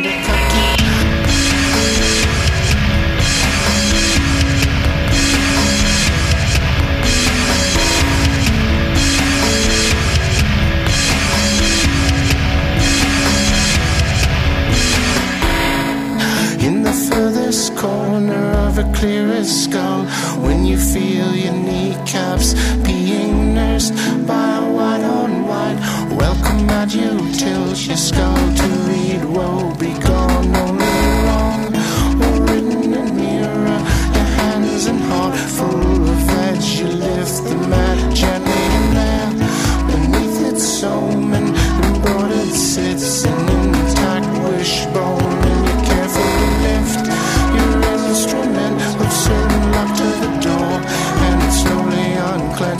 of 19.01 19.07
a 19.07 19.13
clearest 19.13 19.63
skull, 19.65 20.05
when 20.43 20.65
you 20.65 20.77
feel 20.77 21.35
your 21.35 21.53
kneecaps 21.53 22.53
being 22.83 23.53
nursed 23.53 23.93
by 24.27 24.57
a 24.57 24.71
white 24.73 25.03
on 25.03 25.47
white, 25.47 25.77
welcome 26.17 26.69
at 26.69 26.93
you 26.93 27.17
tilt 27.33 27.87
your 27.87 27.97
skull 27.97 28.55
to 28.55 28.67
read 28.87 29.23
woe 29.25 29.73
be 29.75 29.93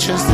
Just. 0.02 0.31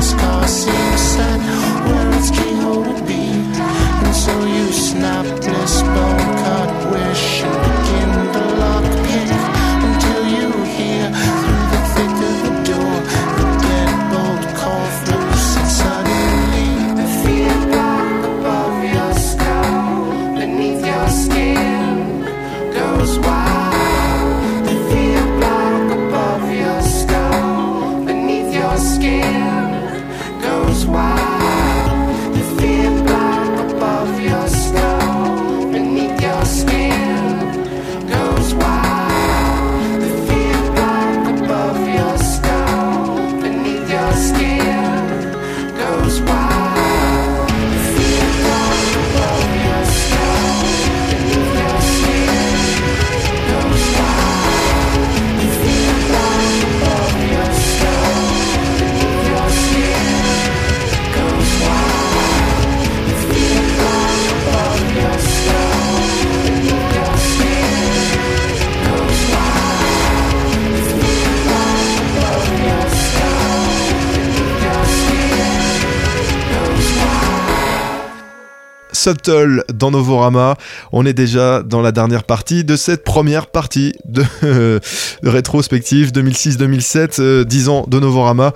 Subtle 79.08 79.64
dans 79.74 79.89
Novorama. 79.89 80.58
On 80.91 81.05
est 81.05 81.14
déjà 81.14 81.64
dans 81.64 81.82
la 81.82 81.93
dernière 81.93 82.26
partie 82.26 82.66
de 82.66 82.76
cette 82.76 83.05
première 83.05 83.47
partie 83.47 83.93
de, 84.03 84.22
de 84.43 85.30
rétrospective 85.30 86.12
2006-2007, 86.12 87.22
euh, 87.22 87.43
10 87.45 87.70
ans 87.70 87.86
de 87.88 88.01
Novorama. 88.01 88.51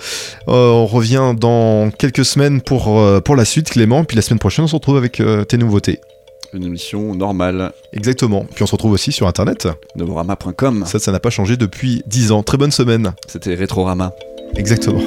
Euh, 0.50 0.72
on 0.72 0.88
revient 0.88 1.34
dans 1.40 1.90
quelques 1.90 2.26
semaines 2.26 2.60
pour, 2.60 3.00
euh, 3.00 3.22
pour 3.22 3.38
la 3.38 3.46
suite, 3.46 3.70
Clément. 3.70 4.04
Puis 4.04 4.18
la 4.18 4.22
semaine 4.22 4.40
prochaine, 4.40 4.66
on 4.66 4.68
se 4.68 4.76
retrouve 4.76 4.98
avec 4.98 5.22
euh, 5.22 5.46
tes 5.46 5.56
nouveautés. 5.56 6.02
Une 6.54 6.66
émission 6.66 7.16
normale. 7.16 7.72
Exactement. 7.94 8.46
Puis 8.54 8.62
on 8.62 8.68
se 8.68 8.74
retrouve 8.74 8.92
aussi 8.92 9.14
sur 9.14 9.30
Internet. 9.30 9.70
Novorama.com. 9.96 10.84
Ça, 10.86 11.00
ça 11.00 11.14
n'a 11.14 11.22
pas 11.22 11.30
changé 11.30 11.56
depuis 11.56 12.04
10 12.08 12.34
ans. 12.34 12.44
Très 12.44 12.58
bonne 12.58 12.72
semaine. 12.72 13.14
C'était 13.26 13.56
Rétrorama. 13.56 14.12
Exactement. 14.58 15.00